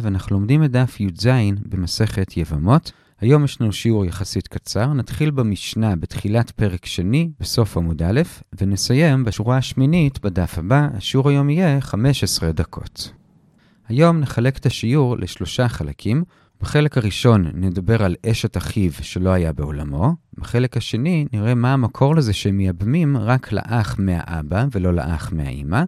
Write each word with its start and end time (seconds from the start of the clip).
ואנחנו 0.00 0.36
לומדים 0.36 0.64
את 0.64 0.70
דף 0.70 1.00
י"ז 1.00 1.26
במסכת 1.66 2.36
יבמות. 2.36 2.92
היום 3.20 3.44
יש 3.44 3.60
לנו 3.60 3.72
שיעור 3.72 4.04
יחסית 4.04 4.48
קצר, 4.48 4.92
נתחיל 4.92 5.30
במשנה 5.30 5.96
בתחילת 5.96 6.50
פרק 6.50 6.86
שני, 6.86 7.30
בסוף 7.40 7.76
עמוד 7.76 8.02
א', 8.02 8.20
ונסיים 8.60 9.24
בשורה 9.24 9.56
השמינית 9.56 10.20
בדף 10.22 10.58
הבא, 10.58 10.88
השיעור 10.94 11.28
היום 11.28 11.50
יהיה 11.50 11.80
15 11.80 12.52
דקות. 12.52 13.12
היום 13.88 14.20
נחלק 14.20 14.58
את 14.58 14.66
השיעור 14.66 15.16
לשלושה 15.18 15.68
חלקים. 15.68 16.24
בחלק 16.62 16.98
הראשון 16.98 17.50
נדבר 17.54 18.02
על 18.02 18.16
אשת 18.26 18.56
אחיו 18.56 18.92
שלא 18.92 19.30
היה 19.30 19.52
בעולמו. 19.52 20.14
בחלק 20.34 20.76
השני 20.76 21.26
נראה 21.32 21.54
מה 21.54 21.72
המקור 21.72 22.14
לזה 22.14 22.32
שהם 22.32 22.56
מייבמים 22.56 23.16
רק 23.16 23.52
לאח 23.52 23.96
מהאבא 23.98 24.66
ולא 24.72 24.94
לאח 24.94 25.32
מהאימא. 25.32 25.82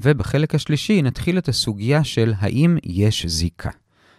ובחלק 0.00 0.54
השלישי 0.54 1.02
נתחיל 1.02 1.38
את 1.38 1.48
הסוגיה 1.48 2.04
של 2.04 2.32
האם 2.38 2.76
יש 2.84 3.26
זיקה. 3.26 3.70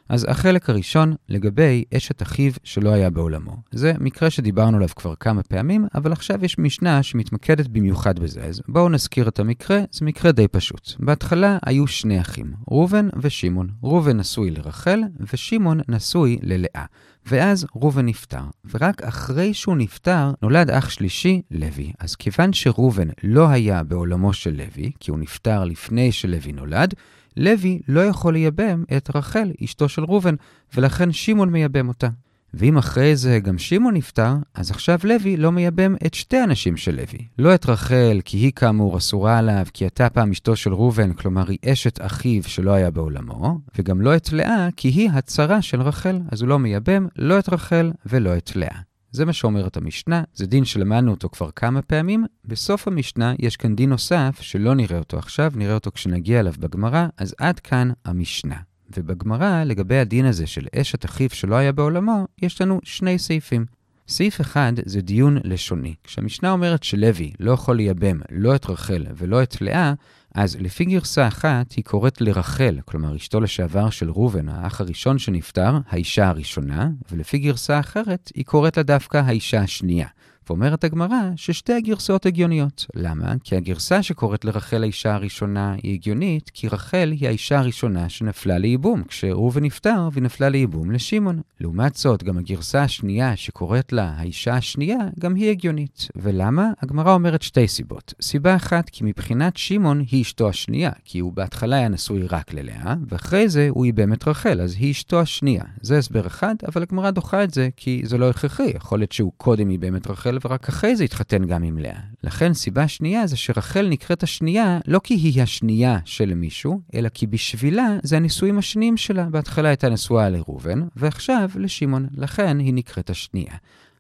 אז 0.10 0.26
החלק 0.30 0.70
הראשון 0.70 1.16
לגבי 1.30 1.84
אשת 1.98 2.22
אחיו 2.22 2.52
שלא 2.64 2.90
היה 2.90 3.10
בעולמו. 3.10 3.58
זה 3.72 3.94
מקרה 4.00 4.30
שדיברנו 4.30 4.78
עליו 4.78 4.90
כבר 4.96 5.16
כמה 5.16 5.44
פעמים, 5.44 5.86
אבל 5.96 6.12
עכשיו 6.12 6.46
יש 6.46 6.58
משנה 6.58 7.04
שמתמקדת 7.04 7.68
במיוחד 7.68 8.20
בזה. 8.20 8.42
אז 8.42 8.62
בואו 8.68 8.90
נזכיר 8.90 9.28
את 9.28 9.40
המקרה, 9.40 9.80
זה 9.92 10.06
מקרה 10.06 10.32
די 10.32 10.48
פשוט. 10.48 10.92
בהתחלה 11.00 11.58
היו 11.66 11.88
שני 11.88 12.22
אחים, 12.22 12.54
ראובן 12.72 13.10
ושמעון. 13.22 13.70
ראובן 13.84 14.18
נשוי 14.18 14.52
לרחל, 14.52 15.00
ושמעון 15.34 15.80
נשוי 15.88 16.40
ללאה. 16.42 16.86
ואז 17.26 17.66
ראובן 17.76 18.06
נפטר, 18.06 18.44
ורק 18.74 19.02
אחרי 19.02 19.54
שהוא 19.54 19.78
נפטר 19.78 20.32
נולד 20.42 20.70
אח 20.70 20.90
שלישי, 20.90 21.42
לוי. 21.52 21.92
אז 22.00 22.16
כיוון 22.16 22.54
שראובן 22.54 23.08
לא 23.24 23.48
היה 23.48 23.84
בעולמו 23.84 24.34
של 24.34 24.52
לוי, 24.52 24.92
כי 25.00 25.12
הוא 25.12 25.20
נפטר 25.20 25.64
לפני 25.64 26.12
שלוי 26.12 26.52
נולד, 26.52 26.94
לוי 27.38 27.80
לא 27.88 28.06
יכול 28.06 28.34
לייבם 28.34 28.84
את 28.98 29.16
רחל, 29.16 29.52
אשתו 29.64 29.90
של 29.90 30.04
ראובן, 30.04 30.36
ולכן 30.76 31.12
שמעון 31.12 31.50
מייבם 31.50 31.88
אותה. 31.88 32.10
ואם 32.54 32.78
אחרי 32.78 33.16
זה 33.16 33.40
גם 33.40 33.58
שמעון 33.58 33.94
נפטר, 33.94 34.34
אז 34.54 34.72
עכשיו 34.72 35.00
לוי 35.04 35.38
לא 35.38 35.52
מייבם 35.52 35.96
את 36.06 36.14
שתי 36.14 36.38
הנשים 36.38 36.78
של 36.78 36.96
לוי. 36.96 37.28
לא 37.38 37.56
את 37.56 37.66
רחל, 37.66 38.20
כי 38.26 38.38
היא 38.38 38.52
כאמור 38.56 38.98
אסורה 38.98 39.38
עליו, 39.38 39.66
כי 39.74 39.84
הייתה 39.84 40.10
פעם 40.10 40.32
אשתו 40.32 40.56
של 40.56 40.74
ראובן, 40.74 41.14
כלומר 41.14 41.50
היא 41.50 41.58
אשת 41.66 42.00
אחיו 42.02 42.44
שלא 42.44 42.72
היה 42.72 42.92
בעולמו, 42.92 43.60
וגם 43.78 44.02
לא 44.02 44.16
את 44.16 44.34
לאה, 44.34 44.70
כי 44.78 44.88
היא 44.88 45.10
הצרה 45.14 45.62
של 45.62 45.82
רחל, 45.82 46.20
אז 46.32 46.42
הוא 46.42 46.50
לא 46.50 46.60
מייבם 46.60 47.08
לא 47.18 47.40
את 47.40 47.50
רחל 47.50 47.92
ולא 48.06 48.38
את 48.38 48.56
לאה. 48.56 48.89
זה 49.12 49.26
מה 49.26 49.34
שאומרת 49.34 49.78
המשנה, 49.78 50.24
זה 50.34 50.46
דין 50.46 50.66
שלמדנו 50.66 51.12
אותו 51.12 51.30
כבר 51.30 51.52
כמה 51.52 51.82
פעמים. 51.82 52.26
בסוף 52.46 52.88
המשנה 52.88 53.34
יש 53.40 53.58
כאן 53.58 53.76
דין 53.76 53.90
נוסף 53.90 54.38
שלא 54.42 54.76
נראה 54.76 54.98
אותו 54.98 55.18
עכשיו, 55.18 55.52
נראה 55.56 55.74
אותו 55.74 55.92
כשנגיע 55.92 56.40
אליו 56.40 56.54
בגמרא, 56.60 57.08
אז 57.18 57.36
עד 57.40 57.60
כאן 57.60 57.92
המשנה. 58.06 58.56
ובגמרא, 58.98 59.64
לגבי 59.64 59.98
הדין 59.98 60.26
הזה 60.26 60.48
של 60.48 60.68
אשת 60.76 61.06
אחיו 61.06 61.30
שלא 61.30 61.56
היה 61.56 61.72
בעולמו, 61.72 62.28
יש 62.42 62.62
לנו 62.62 62.80
שני 62.84 63.20
סעיפים. 63.20 63.66
סעיף 64.08 64.42
אחד 64.42 64.74
זה 64.86 65.02
דיון 65.02 65.38
לשוני. 65.44 65.96
כשהמשנה 66.04 66.52
אומרת 66.52 66.84
שלוי 66.84 67.34
לא 67.40 67.52
יכול 67.52 67.76
לייבם 67.76 68.20
לא 68.32 68.56
את 68.56 68.66
רחל 68.66 69.06
ולא 69.16 69.44
את 69.44 69.62
לאה, 69.62 69.94
אז 70.36 70.58
לפי 70.60 70.86
גרסה 70.86 71.28
אחת 71.28 71.72
היא 71.72 71.84
קוראת 71.84 72.22
לרחל, 72.22 72.80
כלומר 72.86 73.16
אשתו 73.16 73.42
לשעבר 73.42 73.90
של 73.90 74.12
ראובן, 74.12 74.50
האח 74.50 74.82
הראשון 74.82 75.18
שנפטר, 75.18 75.78
האישה 75.90 76.28
הראשונה, 76.28 76.90
ולפי 77.12 77.38
גרסה 77.38 77.80
אחרת 77.80 78.32
היא 78.36 78.46
קוראת 78.46 78.78
לה 78.78 78.84
דווקא 78.84 79.18
האישה 79.18 79.62
השנייה. 79.62 80.08
ואומרת 80.50 80.84
הגמרא 80.84 81.22
ששתי 81.36 81.74
הגרסאות 81.74 82.26
הגיוניות. 82.26 82.86
למה? 82.96 83.34
כי 83.44 83.56
הגרסה 83.56 84.04
שקוראת 84.04 84.46
לרחל 84.46 84.84
האישה 84.84 85.14
הראשונה 85.14 85.76
היא 85.84 85.94
הגיונית, 85.94 86.52
כי 86.54 86.68
רחל 86.68 87.14
היא 87.20 87.28
האישה 87.28 87.60
הראשונה 87.60 88.10
שנפלה 88.10 88.58
לייבום, 88.58 89.04
כשראובן 89.04 89.64
נפטר 89.64 90.10
והיא 90.12 90.24
נפלה 90.24 90.50
לייבום 90.50 90.92
לשמעון. 90.92 91.42
לעומת 91.60 91.96
זאת, 91.96 92.24
גם 92.24 92.38
הגרסה 92.38 92.84
השנייה 92.84 93.36
שקוראת 93.36 93.94
לה 93.94 94.14
האישה 94.18 94.54
השנייה, 94.54 94.98
גם 95.20 95.36
היא 95.36 95.50
הגיונית. 95.50 96.08
ולמה? 96.16 96.72
הגמרא 96.82 97.14
אומרת 97.14 97.42
שתי 97.42 97.68
סיבות. 97.68 98.14
סיבה 98.22 98.56
אחת, 98.56 98.90
כי 98.90 99.04
מבחינת 99.04 99.58
שמעון 99.58 100.04
היא 100.12 100.22
אשתו 100.22 100.50
השנייה, 100.50 100.92
כי 101.06 101.20
הוא 101.20 101.34
בהתחלה 101.34 101.76
היה 101.76 101.88
נשוי 101.88 102.28
רק 102.28 102.54
ללאה, 102.54 102.96
ואחרי 103.08 103.50
זה 103.50 103.68
הוא 103.70 103.86
ייבם 103.86 104.14
את 104.14 104.28
רחל, 104.28 104.62
אז 104.62 104.76
היא 104.80 104.92
אשתו 104.92 105.20
השנייה. 105.20 105.64
זה 105.82 105.98
הסבר 105.98 106.28
אחד, 106.28 106.56
אבל 106.68 106.82
הגמרא 106.82 107.12
דוחה 107.12 107.44
את 107.44 107.54
זה, 107.54 107.70
כי 107.78 108.02
זה 108.06 108.18
לא 108.18 108.30
הכרחי. 108.30 108.72
יכול 108.76 109.00
להיות 109.00 109.12
שהוא 109.12 109.32
קודם 109.38 109.72
ייבם 109.72 109.96
את 109.96 110.08
רחל 110.08 110.39
ורק 110.46 110.70
אחרי 110.70 110.96
זה 110.96 111.04
התחתן 111.04 111.46
גם 111.46 111.64
עם 111.64 111.78
לאה. 111.78 112.00
לכן 112.24 112.54
סיבה 112.54 112.88
שנייה 112.88 113.28
זה 113.28 113.38
שרחל 113.38 113.88
נקראת 113.90 114.24
השנייה 114.24 114.80
לא 114.88 115.00
כי 115.04 115.14
היא 115.14 115.44
השנייה 115.44 116.00
של 116.06 116.34
מישהו, 116.34 116.82
אלא 116.94 117.10
כי 117.10 117.28
בשבילה 117.28 117.98
זה 118.04 118.18
הנישואים 118.18 118.58
השניים 118.58 118.98
שלה. 118.98 119.24
בהתחלה 119.24 119.70
הייתה 119.70 119.90
נשואה 119.90 120.30
לראובן, 120.30 120.82
ועכשיו 120.96 121.50
לשמעון. 121.56 122.08
לכן 122.18 122.60
היא 122.60 122.74
נקראת 122.74 123.10
השנייה. 123.10 123.54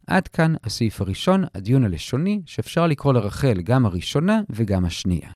עד 0.07 0.27
כאן 0.27 0.53
הסעיף 0.63 1.01
הראשון, 1.01 1.43
הדיון 1.55 1.83
הלשוני, 1.83 2.41
שאפשר 2.45 2.87
לקרוא 2.87 3.13
לרחל 3.13 3.61
גם 3.63 3.85
הראשונה 3.85 4.41
וגם 4.49 4.85
השנייה. 4.85 5.29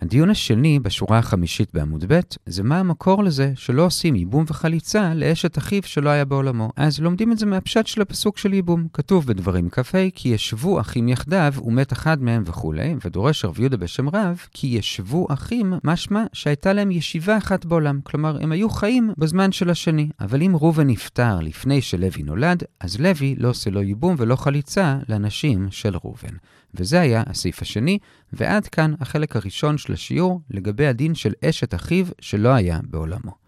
הדיון 0.00 0.30
השני 0.30 0.78
בשורה 0.78 1.18
החמישית 1.18 1.70
בעמוד 1.74 2.04
ב' 2.08 2.20
זה 2.46 2.62
מה 2.62 2.78
המקור 2.78 3.24
לזה 3.24 3.52
שלא 3.56 3.86
עושים 3.86 4.14
ייבום 4.14 4.44
וחליצה 4.48 5.14
לאשת 5.14 5.58
אחיו 5.58 5.82
שלא 5.82 6.08
היה 6.08 6.24
בעולמו. 6.24 6.70
אז 6.76 7.00
לומדים 7.00 7.32
את 7.32 7.38
זה 7.38 7.46
מהפשט 7.46 7.86
של 7.86 8.02
הפסוק 8.02 8.38
של 8.38 8.54
ייבום. 8.54 8.86
כתוב 8.92 9.26
בדברים 9.26 9.70
כ"ה 9.70 9.82
כי 10.14 10.28
ישבו 10.28 10.80
אחים 10.80 11.08
יחדיו 11.08 11.54
ומת 11.64 11.92
אחד 11.92 12.22
מהם 12.22 12.42
וכולי, 12.46 12.94
ודורש 13.04 13.44
רב 13.44 13.60
יהודה 13.60 13.76
בשם 13.76 14.08
רב 14.08 14.40
כי 14.50 14.66
ישבו 14.66 15.26
אחים 15.30 15.74
משמע 15.84 16.24
שהייתה 16.32 16.72
להם 16.72 16.90
ישיבה 16.90 17.36
אחת 17.38 17.64
בעולם. 17.64 18.00
כלומר, 18.02 18.38
הם 18.40 18.52
היו 18.52 18.70
חיים 18.70 19.12
בזמן 19.18 19.52
של 19.52 19.70
השני. 19.70 20.08
אבל 20.20 20.42
אם 20.42 20.56
ראובן 20.56 20.86
נפטר 20.86 21.40
לפני 21.40 21.80
שלוי 21.82 22.22
נולד, 22.24 22.62
אז 22.80 23.00
לוי 23.00 23.34
לא 23.38 23.48
עושה 23.48 23.70
לו 23.70 23.82
ייבום 23.82 24.14
ולא 24.18 24.36
חליצה 24.36 24.98
לנשים 25.08 25.66
של 25.70 25.96
ראובן. 26.04 26.34
וזה 26.74 27.00
היה 27.00 27.22
הסעיף 27.26 27.62
השני, 27.62 27.98
ועד 28.32 28.66
כאן 28.66 28.94
החלק 29.00 29.36
הראשון 29.36 29.78
של 29.78 29.92
השיעור 29.92 30.40
לגבי 30.50 30.86
הדין 30.86 31.14
של 31.14 31.32
אשת 31.44 31.74
אחיו 31.74 32.06
שלא 32.20 32.48
היה 32.48 32.80
בעולמו. 32.84 33.47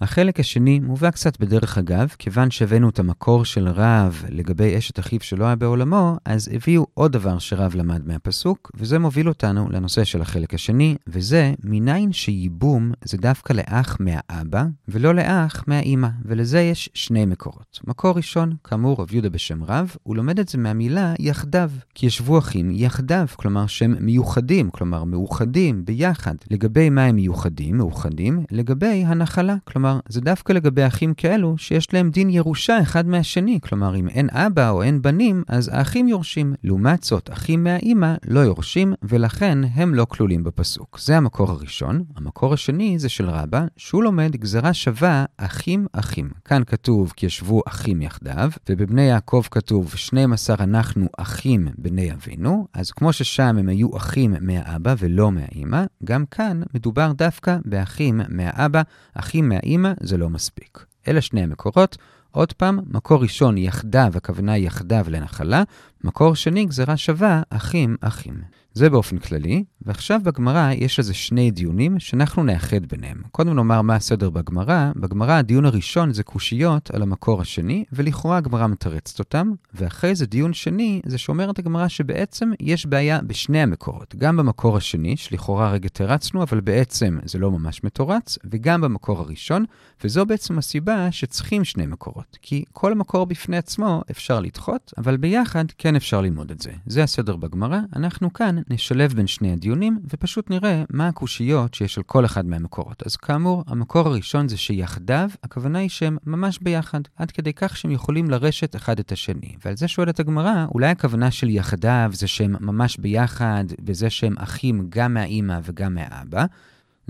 החלק 0.00 0.40
השני 0.40 0.80
מובא 0.80 1.10
קצת 1.10 1.40
בדרך 1.40 1.78
אגב, 1.78 2.14
כיוון 2.18 2.50
שהבאנו 2.50 2.88
את 2.88 2.98
המקור 2.98 3.44
של 3.44 3.68
רב 3.68 4.24
לגבי 4.28 4.78
אשת 4.78 4.98
אחיו 4.98 5.20
שלא 5.20 5.44
היה 5.44 5.56
בעולמו, 5.56 6.16
אז 6.24 6.50
הביאו 6.52 6.86
עוד 6.94 7.12
דבר 7.12 7.38
שרב 7.38 7.74
למד 7.74 8.06
מהפסוק, 8.06 8.70
וזה 8.74 8.98
מוביל 8.98 9.28
אותנו 9.28 9.68
לנושא 9.70 10.04
של 10.04 10.22
החלק 10.22 10.54
השני, 10.54 10.96
וזה 11.06 11.54
מניין 11.64 12.12
שייבום 12.12 12.92
זה 13.04 13.16
דווקא 13.16 13.52
לאח 13.52 13.96
מהאבא, 14.00 14.64
ולא 14.88 15.14
לאח 15.14 15.64
מהאימא, 15.66 16.08
ולזה 16.24 16.60
יש 16.60 16.90
שני 16.94 17.26
מקורות. 17.26 17.80
מקור 17.86 18.16
ראשון, 18.16 18.52
כאמור 18.64 19.02
רב 19.02 19.12
יהודה 19.12 19.28
בשם 19.28 19.64
רב, 19.64 19.96
הוא 20.02 20.16
לומד 20.16 20.38
את 20.38 20.48
זה 20.48 20.58
מהמילה 20.58 21.14
יחדיו, 21.18 21.70
כי 21.94 22.06
ישבו 22.06 22.38
אחים 22.38 22.70
יחדיו, 22.70 23.26
כלומר 23.36 23.66
שהם 23.66 23.94
מיוחדים, 24.00 24.70
כלומר 24.70 25.04
מאוחדים 25.04 25.84
ביחד. 25.84 26.34
לגבי 26.50 26.90
מה 26.90 27.04
הם 27.04 27.16
מיוחדים, 27.16 27.76
מאוחדים, 27.76 28.44
לגבי 28.50 29.04
הנחלה, 29.06 29.56
כלומר 29.64 29.87
כלומר, 29.88 30.00
זה 30.08 30.20
דווקא 30.20 30.52
לגבי 30.52 30.86
אחים 30.86 31.14
כאלו 31.14 31.58
שיש 31.58 31.94
להם 31.94 32.10
דין 32.10 32.30
ירושה 32.30 32.82
אחד 32.82 33.06
מהשני. 33.06 33.58
כלומר, 33.62 33.96
אם 33.96 34.08
אין 34.08 34.28
אבא 34.30 34.70
או 34.70 34.82
אין 34.82 35.02
בנים, 35.02 35.42
אז 35.48 35.70
האחים 35.72 36.08
יורשים. 36.08 36.54
לעומת 36.64 37.02
זאת, 37.02 37.30
אחים 37.32 37.64
מהאימא 37.64 38.14
לא 38.26 38.40
יורשים, 38.40 38.94
ולכן 39.02 39.58
הם 39.74 39.94
לא 39.94 40.04
כלולים 40.04 40.44
בפסוק. 40.44 40.98
זה 41.00 41.16
המקור 41.16 41.50
הראשון. 41.50 42.04
המקור 42.16 42.54
השני 42.54 42.98
זה 42.98 43.08
של 43.08 43.30
רבא, 43.30 43.64
שהוא 43.76 44.02
לומד 44.02 44.36
גזרה 44.36 44.72
שווה 44.72 45.24
אחים 45.36 45.86
אחים. 45.92 46.30
כאן 46.44 46.62
כתוב 46.66 47.12
כי 47.16 47.26
ישבו 47.26 47.62
אחים 47.68 48.02
יחדיו, 48.02 48.50
ובבני 48.68 49.02
יעקב 49.02 49.42
כתוב 49.50 49.94
12 49.94 50.56
אנחנו 50.60 51.06
אחים 51.18 51.68
בני 51.78 52.12
אבינו, 52.12 52.66
אז 52.74 52.90
כמו 52.90 53.12
ששם 53.12 53.56
הם 53.58 53.68
היו 53.68 53.96
אחים 53.96 54.34
מהאבא 54.40 54.94
ולא 54.98 55.32
מהאימא, 55.32 55.84
גם 56.04 56.24
כאן 56.30 56.60
מדובר 56.74 57.12
דווקא 57.12 57.56
באחים 57.64 58.20
מהאבא, 58.28 58.82
אחים 59.14 59.48
מהאימא. 59.48 59.77
אימא 59.78 59.92
זה 60.00 60.16
לא 60.16 60.28
מספיק. 60.28 60.84
אלה 61.08 61.20
שני 61.20 61.42
המקורות. 61.42 61.96
עוד 62.30 62.52
פעם, 62.52 62.80
מקור 62.86 63.22
ראשון 63.22 63.58
יחדיו, 63.58 64.12
הכוונה 64.14 64.58
יחדיו 64.58 65.06
לנחלה, 65.08 65.62
מקור 66.04 66.34
שני 66.34 66.64
גזרה 66.64 66.96
שווה, 66.96 67.42
אחים 67.50 67.96
אחים. 68.00 68.34
זה 68.72 68.90
באופן 68.90 69.18
כללי, 69.18 69.64
ועכשיו 69.82 70.20
בגמרא 70.24 70.72
יש 70.72 70.98
לזה 70.98 71.14
שני 71.14 71.50
דיונים 71.50 71.98
שאנחנו 71.98 72.44
נאחד 72.44 72.86
ביניהם. 72.86 73.22
קודם 73.30 73.54
נאמר 73.54 73.82
מה 73.82 73.94
הסדר 73.94 74.30
בגמרא. 74.30 74.90
בגמרא 74.96 75.32
הדיון 75.32 75.64
הראשון 75.64 76.12
זה 76.12 76.22
קושיות 76.22 76.90
על 76.90 77.02
המקור 77.02 77.40
השני, 77.40 77.84
ולכאורה 77.92 78.36
הגמרא 78.36 78.66
מתרצת 78.66 79.18
אותם, 79.18 79.52
ואחרי 79.74 80.14
זה 80.14 80.26
דיון 80.26 80.52
שני, 80.52 81.00
זה 81.06 81.18
שאומרת 81.18 81.58
הגמרא 81.58 81.88
שבעצם 81.88 82.50
יש 82.60 82.86
בעיה 82.86 83.20
בשני 83.22 83.62
המקורות. 83.62 84.14
גם 84.18 84.36
במקור 84.36 84.76
השני, 84.76 85.16
שלכאורה 85.16 85.70
רגע 85.70 85.88
תרצנו, 85.88 86.42
אבל 86.42 86.60
בעצם 86.60 87.18
זה 87.24 87.38
לא 87.38 87.50
ממש 87.50 87.84
מתורץ, 87.84 88.38
וגם 88.44 88.80
במקור 88.80 89.20
הראשון, 89.20 89.64
וזו 90.04 90.26
בעצם 90.26 90.58
הסיבה 90.58 91.12
שצריכים 91.12 91.64
שני 91.64 91.86
מקורות. 91.86 92.38
כי 92.42 92.64
כל 92.72 92.94
מקור 92.94 93.26
בפני 93.26 93.56
עצמו 93.56 94.02
אפשר 94.10 94.40
לדחות, 94.40 94.92
אבל 94.98 95.16
ביחד 95.16 95.64
כן 95.78 95.96
אפשר 95.96 96.20
ללמוד 96.20 96.50
את 96.50 96.60
זה. 96.60 96.70
זה 96.86 97.02
הסדר 97.02 97.36
בגמרא, 97.36 97.78
אנחנו 97.96 98.32
כאן 98.32 98.56
נשלב 98.70 99.12
בין 99.12 99.26
שני 99.26 99.52
הדיונים. 99.52 99.68
דיונים, 99.68 99.98
ופשוט 100.12 100.50
נראה 100.50 100.84
מה 100.90 101.08
הקושיות 101.08 101.74
שיש 101.74 101.98
על 101.98 102.04
כל 102.04 102.24
אחד 102.24 102.46
מהמקורות. 102.46 103.02
אז 103.06 103.16
כאמור, 103.16 103.64
המקור 103.66 104.08
הראשון 104.08 104.48
זה 104.48 104.56
שיחדיו, 104.56 105.30
הכוונה 105.42 105.78
היא 105.78 105.88
שהם 105.88 106.16
ממש 106.26 106.58
ביחד, 106.62 107.00
עד 107.16 107.30
כדי 107.30 107.52
כך 107.52 107.76
שהם 107.76 107.90
יכולים 107.90 108.30
לרשת 108.30 108.76
אחד 108.76 108.98
את 108.98 109.12
השני. 109.12 109.56
ועל 109.64 109.76
זה 109.76 109.88
שואלת 109.88 110.20
הגמרא, 110.20 110.66
אולי 110.74 110.86
הכוונה 110.86 111.30
של 111.30 111.48
יחדיו 111.48 112.10
זה 112.12 112.26
שהם 112.26 112.56
ממש 112.60 112.96
ביחד, 112.96 113.64
וזה 113.86 114.10
שהם 114.10 114.34
אחים 114.38 114.86
גם 114.88 115.14
מהאימא 115.14 115.60
וגם 115.62 115.94
מהאבא? 115.94 116.44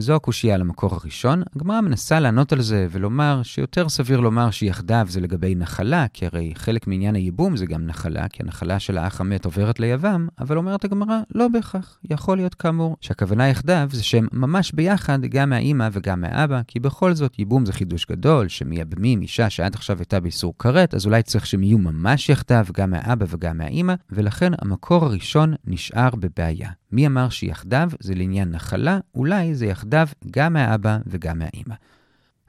זו 0.00 0.14
הקושייה 0.14 0.54
על 0.54 0.60
המקור 0.60 0.94
הראשון. 0.94 1.42
הגמרא 1.56 1.80
מנסה 1.80 2.20
לענות 2.20 2.52
על 2.52 2.60
זה 2.60 2.86
ולומר 2.90 3.40
שיותר 3.42 3.88
סביר 3.88 4.20
לומר 4.20 4.50
שיחדיו 4.50 5.06
זה 5.08 5.20
לגבי 5.20 5.54
נחלה, 5.54 6.06
כי 6.12 6.26
הרי 6.26 6.52
חלק 6.56 6.86
מעניין 6.86 7.14
הייבום 7.14 7.56
זה 7.56 7.66
גם 7.66 7.86
נחלה, 7.86 8.28
כי 8.28 8.42
הנחלה 8.42 8.78
של 8.78 8.98
האח 8.98 9.20
המת 9.20 9.44
עוברת 9.44 9.80
ליבם, 9.80 10.28
אבל 10.40 10.56
אומרת 10.56 10.84
הגמרא, 10.84 11.20
לא 11.34 11.48
בהכרח. 11.48 11.98
יכול 12.10 12.36
להיות 12.36 12.54
כאמור 12.54 12.96
שהכוונה 13.00 13.48
יחדיו 13.48 13.88
זה 13.92 14.04
שהם 14.04 14.28
ממש 14.32 14.72
ביחד 14.72 15.20
גם 15.20 15.50
מהאימא 15.50 15.88
וגם 15.92 16.20
מהאבא, 16.20 16.60
כי 16.66 16.80
בכל 16.80 17.14
זאת 17.14 17.38
ייבום 17.38 17.66
זה 17.66 17.72
חידוש 17.72 18.06
גדול, 18.06 18.48
שמייבמים 18.48 19.22
אישה 19.22 19.50
שעד 19.50 19.74
עכשיו 19.74 19.98
הייתה 19.98 20.20
באיסור 20.20 20.54
כרת, 20.58 20.94
אז 20.94 21.06
אולי 21.06 21.22
צריך 21.22 21.46
שהם 21.46 21.62
יהיו 21.62 21.78
ממש 21.78 22.28
יחדיו 22.28 22.66
גם 22.76 22.90
מהאבא 22.90 23.26
וגם 23.28 23.58
מהאימא, 23.58 23.94
ולכן 24.10 24.52
המקור 24.62 25.04
הראשון 25.04 25.54
נשאר 25.66 26.10
בבעיה. 26.10 26.70
מי 26.92 27.06
אמר 27.06 27.28
שיחדיו 27.28 27.90
זה 28.00 28.14
לעניין 28.14 28.50
נחלה, 28.50 28.98
אולי 29.14 29.54
זה 29.54 29.66
יחדיו 29.66 29.87
גם 30.30 30.52
מהאבא 30.52 30.98
וגם 31.06 31.38
מהאימא. 31.38 31.74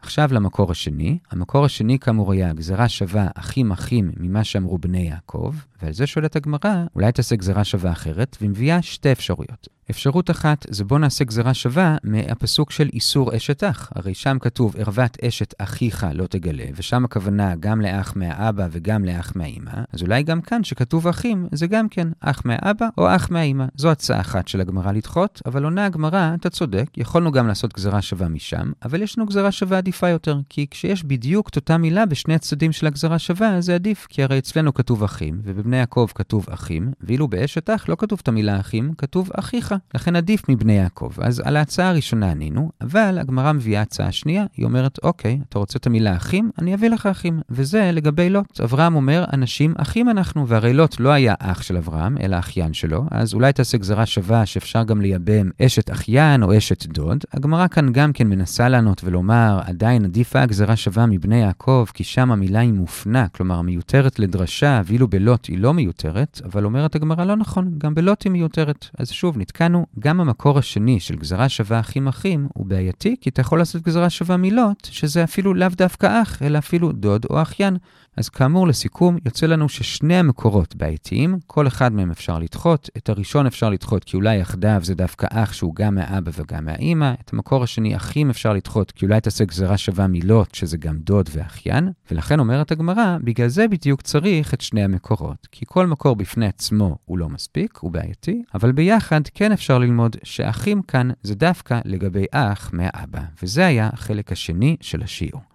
עכשיו 0.02 0.30
למקור 0.32 0.72
השני. 0.72 1.18
המקור 1.32 1.66
השני 1.66 2.00
כאמור 2.00 2.32
היה 2.32 2.54
גזרה 2.54 2.90
שווה 2.90 3.28
אחים 3.36 3.72
אחים 3.72 4.12
ממה 4.18 4.44
שאמרו 4.44 4.78
בני 4.78 5.02
יעקב, 5.02 5.54
ועל 5.82 5.94
זה 5.94 6.08
שואלת 6.08 6.36
הגמרא, 6.36 6.86
אולי 6.96 7.12
תעשה 7.12 7.36
גזרה 7.36 7.64
שווה 7.64 7.92
אחרת, 7.92 8.38
ומביאה 8.42 8.82
שתי 8.82 9.12
אפשרויות. 9.12 9.68
אפשרות 9.90 10.32
אחת 10.32 10.66
זה 10.70 10.84
בוא 10.86 11.00
נעשה 11.00 11.24
גזרה 11.24 11.54
שווה 11.54 11.98
מהפסוק 12.04 12.72
של 12.72 12.90
איסור 12.94 13.36
אשת 13.36 13.64
אח. 13.64 13.92
הרי 13.96 14.14
שם 14.14 14.38
כתוב, 14.42 14.76
ערוות 14.78 15.18
אשת 15.24 15.54
אחיך 15.58 16.08
לא 16.14 16.28
תגלה, 16.28 16.66
ושם 16.76 17.06
הכוונה 17.06 17.56
גם 17.60 17.82
לאח 17.82 18.14
מהאבא 18.16 18.68
וגם 18.72 19.06
לאח 19.06 19.34
מהאימא, 19.36 19.72
אז 19.94 20.02
אולי 20.02 20.24
גם 20.24 20.42
כאן 20.42 20.64
שכתוב 20.64 21.08
אחים, 21.08 21.48
זה 21.52 21.68
גם 21.68 21.90
כן 21.90 22.08
אח 22.20 22.42
מהאבא 22.46 22.88
או 22.98 23.16
אח 23.16 23.32
מהאימא. 23.32 23.66
זו 23.76 23.92
הצעה 23.92 24.20
אחת 24.20 24.48
של 24.48 24.62
הגמרא 24.62 24.92
לדחות, 24.92 25.42
אבל 25.46 25.64
עונה 25.64 25.86
הגמרא, 25.86 26.36
אתה 26.36 26.50
צודק, 26.50 26.86
יכולנו 26.98 27.32
גם 27.32 27.48
לעשות 27.48 27.74
גזרה 27.74 28.02
שווה 28.02 28.28
משם, 28.28 28.72
אבל 28.86 29.02
יש 29.02 29.18
לנו 29.18 29.28
גזרה 29.28 29.52
שווה 29.52 29.78
עדיפה 29.78 30.10
יותר, 30.10 30.40
כי 30.50 30.66
כשיש 30.72 31.04
בדיוק 31.04 31.50
את 31.50 31.56
אותה 31.56 31.78
מילה 31.78 32.06
בשני 32.06 32.36
הצדדים 32.36 32.72
של 32.72 32.88
הגזרה 32.88 33.20
שווה, 33.20 33.62
זה 33.62 33.76
עדיף, 33.76 34.08
כי 34.10 34.24
הרי 34.24 34.38
אצלנו 34.38 34.74
כתוב 34.74 35.04
אחים, 35.04 35.42
ובבני 35.44 35.78
יעקב 35.78 36.08
כתוב 36.16 36.46
אחים, 36.50 36.92
ואילו 37.02 37.28
באשת 37.28 37.70
אח 37.70 37.90
לא 37.90 37.96
כתוב 38.00 38.20
את 38.24 38.28
המילה 38.28 38.60
אחים, 38.60 38.94
כתוב 38.98 39.30
אחיך. 39.34 39.76
לכן 39.94 40.16
עדיף 40.16 40.50
מבני 40.50 40.74
יעקב. 40.74 41.12
אז 41.22 41.40
על 41.40 41.58
ההצעה 41.58 41.90
הראשונה 41.90 42.32
ענינו, 42.32 42.72
אבל 42.82 43.18
הגמרא 43.22 43.52
מביאה 43.52 43.82
הצעה 43.82 44.12
שנייה, 44.12 44.46
היא 44.58 44.66
אומרת, 44.66 45.00
אוקיי, 45.04 45.40
אתה 45.50 45.60
רוצה 45.60 45.80
את 45.80 45.88
המילה 45.88 46.16
אחים? 46.16 46.52
אני 46.60 46.74
אביא 46.74 46.90
לך 46.90 47.06
אחים. 47.06 47.42
וזה 47.50 47.92
לגבי 47.94 48.30
לוט. 48.30 48.62
אברהם 48.62 48.96
אומר, 48.96 49.26
אנשים 49.34 49.74
אחים 49.78 50.10
אנחנו, 50.10 50.48
והרי 50.48 50.74
לוט 50.74 51.00
לא 51.00 51.10
היה 51.10 51.34
אח 51.40 51.62
של 51.62 51.78
אברהם, 51.78 52.18
אלא 52.18 52.40
אחיין 52.40 52.74
שלו, 52.74 53.06
אז 53.12 53.34
אולי 53.34 53.54
תעשה 53.54 53.78
גזרה 53.78 54.06
שווה 54.06 54.46
שאפשר 54.46 54.84
גם 54.84 55.02
לייבם 55.02 55.50
אשת 55.62 55.92
אחיין 55.92 56.44
או 56.44 56.58
אשת 56.58 56.86
דוד. 56.86 57.24
הגמרא 57.34 57.68
כאן 57.68 57.94
גם 57.94 58.14
כן 58.14 58.28
מנסה 58.28 58.70
לענות 58.70 59.02
ולומר, 59.04 59.60
עדיין 59.66 60.06
עדיפה 60.06 60.42
הגזרה 60.42 60.76
שווה 60.76 61.06
מבני 61.06 61.42
יעקב, 61.42 61.86
כי 61.94 62.04
שם 62.04 62.32
המילה 62.32 62.60
היא 62.60 62.74
מופנה, 62.74 63.28
כלומר 63.28 63.62
מיותרת 63.62 64.20
לדרשה, 64.20 64.82
ואילו 64.86 65.08
בלוט 65.08 65.46
היא 65.46 65.58
לא 65.58 65.74
מיותרת, 65.74 66.42
אבל 66.46 66.66
אומרת 66.66 66.96
הגמרא 66.96 67.26
לא 67.26 67.36
נכון, 67.36 67.72
גם 67.78 67.96
בלוט 67.96 68.24
היא 68.24 68.32
מיותרת. 68.32 68.88
אז 69.00 69.10
שוב, 69.10 69.38
נתקענו 69.70 69.86
גם 70.00 70.22
המקור 70.22 70.60
השני 70.60 71.00
של 71.00 71.16
גזרה 71.16 71.50
שווה 71.50 71.80
אחים 71.80 72.08
אחים 72.08 72.48
הוא 72.54 72.66
בעייתי, 72.66 73.16
כי 73.22 73.30
אתה 73.30 73.42
יכול 73.42 73.60
לעשות 73.60 73.82
גזרה 73.82 74.10
שווה 74.10 74.38
מילות, 74.38 74.90
שזה 74.92 75.24
אפילו 75.24 75.54
לאו 75.54 75.68
דווקא 75.70 76.22
אח, 76.22 76.42
אלא 76.42 76.58
אפילו 76.58 76.92
דוד 76.92 77.26
או 77.30 77.42
אחיין. 77.42 77.78
אז 78.20 78.30
כאמור, 78.30 78.68
לסיכום, 78.68 79.18
יוצא 79.26 79.46
לנו 79.46 79.70
ששני 79.70 80.16
המקורות 80.16 80.76
בעייתיים, 80.76 81.40
כל 81.48 81.68
אחד 81.68 81.94
מהם 81.94 82.12
אפשר 82.12 82.40
לדחות. 82.40 82.90
את 82.98 83.10
הראשון 83.10 83.46
אפשר 83.46 83.70
לדחות 83.70 84.04
כי 84.04 84.18
אולי 84.18 84.38
יחדיו 84.38 84.82
זה 84.84 84.96
דווקא 84.96 85.28
אח 85.30 85.54
שהוא 85.54 85.76
גם 85.76 85.96
מהאבא 85.96 86.32
וגם 86.36 86.66
מהאימא. 86.66 87.14
את 87.26 87.34
המקור 87.34 87.64
השני, 87.64 87.96
אחים 87.96 88.30
אפשר 88.30 88.54
לדחות 88.54 88.92
כי 88.92 89.06
אולי 89.06 89.22
תעשה 89.22 89.46
גזרה 89.46 89.78
שווה 89.78 90.08
מילות, 90.08 90.56
שזה 90.56 90.78
גם 90.78 90.98
דוד 90.98 91.30
ואחיין. 91.32 91.90
ולכן 92.12 92.40
אומרת 92.40 92.72
הגמרא, 92.72 93.18
בגלל 93.24 93.48
זה 93.48 93.68
בדיוק 93.68 94.02
צריך 94.02 94.54
את 94.54 94.62
שני 94.62 94.84
המקורות. 94.84 95.48
כי 95.52 95.66
כל 95.68 95.88
מקור 95.88 96.16
בפני 96.16 96.48
עצמו 96.48 96.98
הוא 97.06 97.18
לא 97.18 97.30
מספיק, 97.30 97.78
הוא 97.78 97.92
בעייתי, 97.92 98.44
אבל 98.54 98.72
ביחד 98.72 99.22
כן 99.34 99.52
אפשר 99.52 99.78
ללמוד 99.78 100.16
שאחים 100.24 100.82
כאן 100.82 101.10
זה 101.24 101.36
דווקא 101.36 101.80
לגבי 101.86 102.26
אח 102.32 102.70
מהאבא. 102.74 103.22
וזה 103.44 103.66
היה 103.66 103.90
החלק 103.94 104.32
השני 104.32 104.78
של 104.82 105.04
השיעור. 105.04 105.49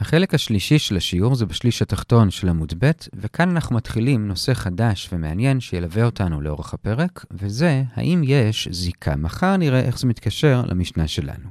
החלק 0.00 0.34
השלישי 0.34 0.78
של 0.78 0.96
השיעור 0.96 1.34
זה 1.34 1.46
בשליש 1.46 1.82
התחתון 1.82 2.30
של 2.30 2.48
עמוד 2.48 2.74
ב', 2.78 2.90
וכאן 3.14 3.50
אנחנו 3.50 3.76
מתחילים 3.76 4.28
נושא 4.28 4.54
חדש 4.54 5.08
ומעניין 5.12 5.60
שילווה 5.60 6.04
אותנו 6.04 6.40
לאורך 6.40 6.74
הפרק, 6.74 7.24
וזה 7.30 7.82
האם 7.94 8.22
יש 8.24 8.68
זיקה. 8.70 9.16
מחר 9.16 9.56
נראה 9.56 9.80
איך 9.80 9.98
זה 9.98 10.06
מתקשר 10.06 10.62
למשנה 10.66 11.08
שלנו. 11.08 11.48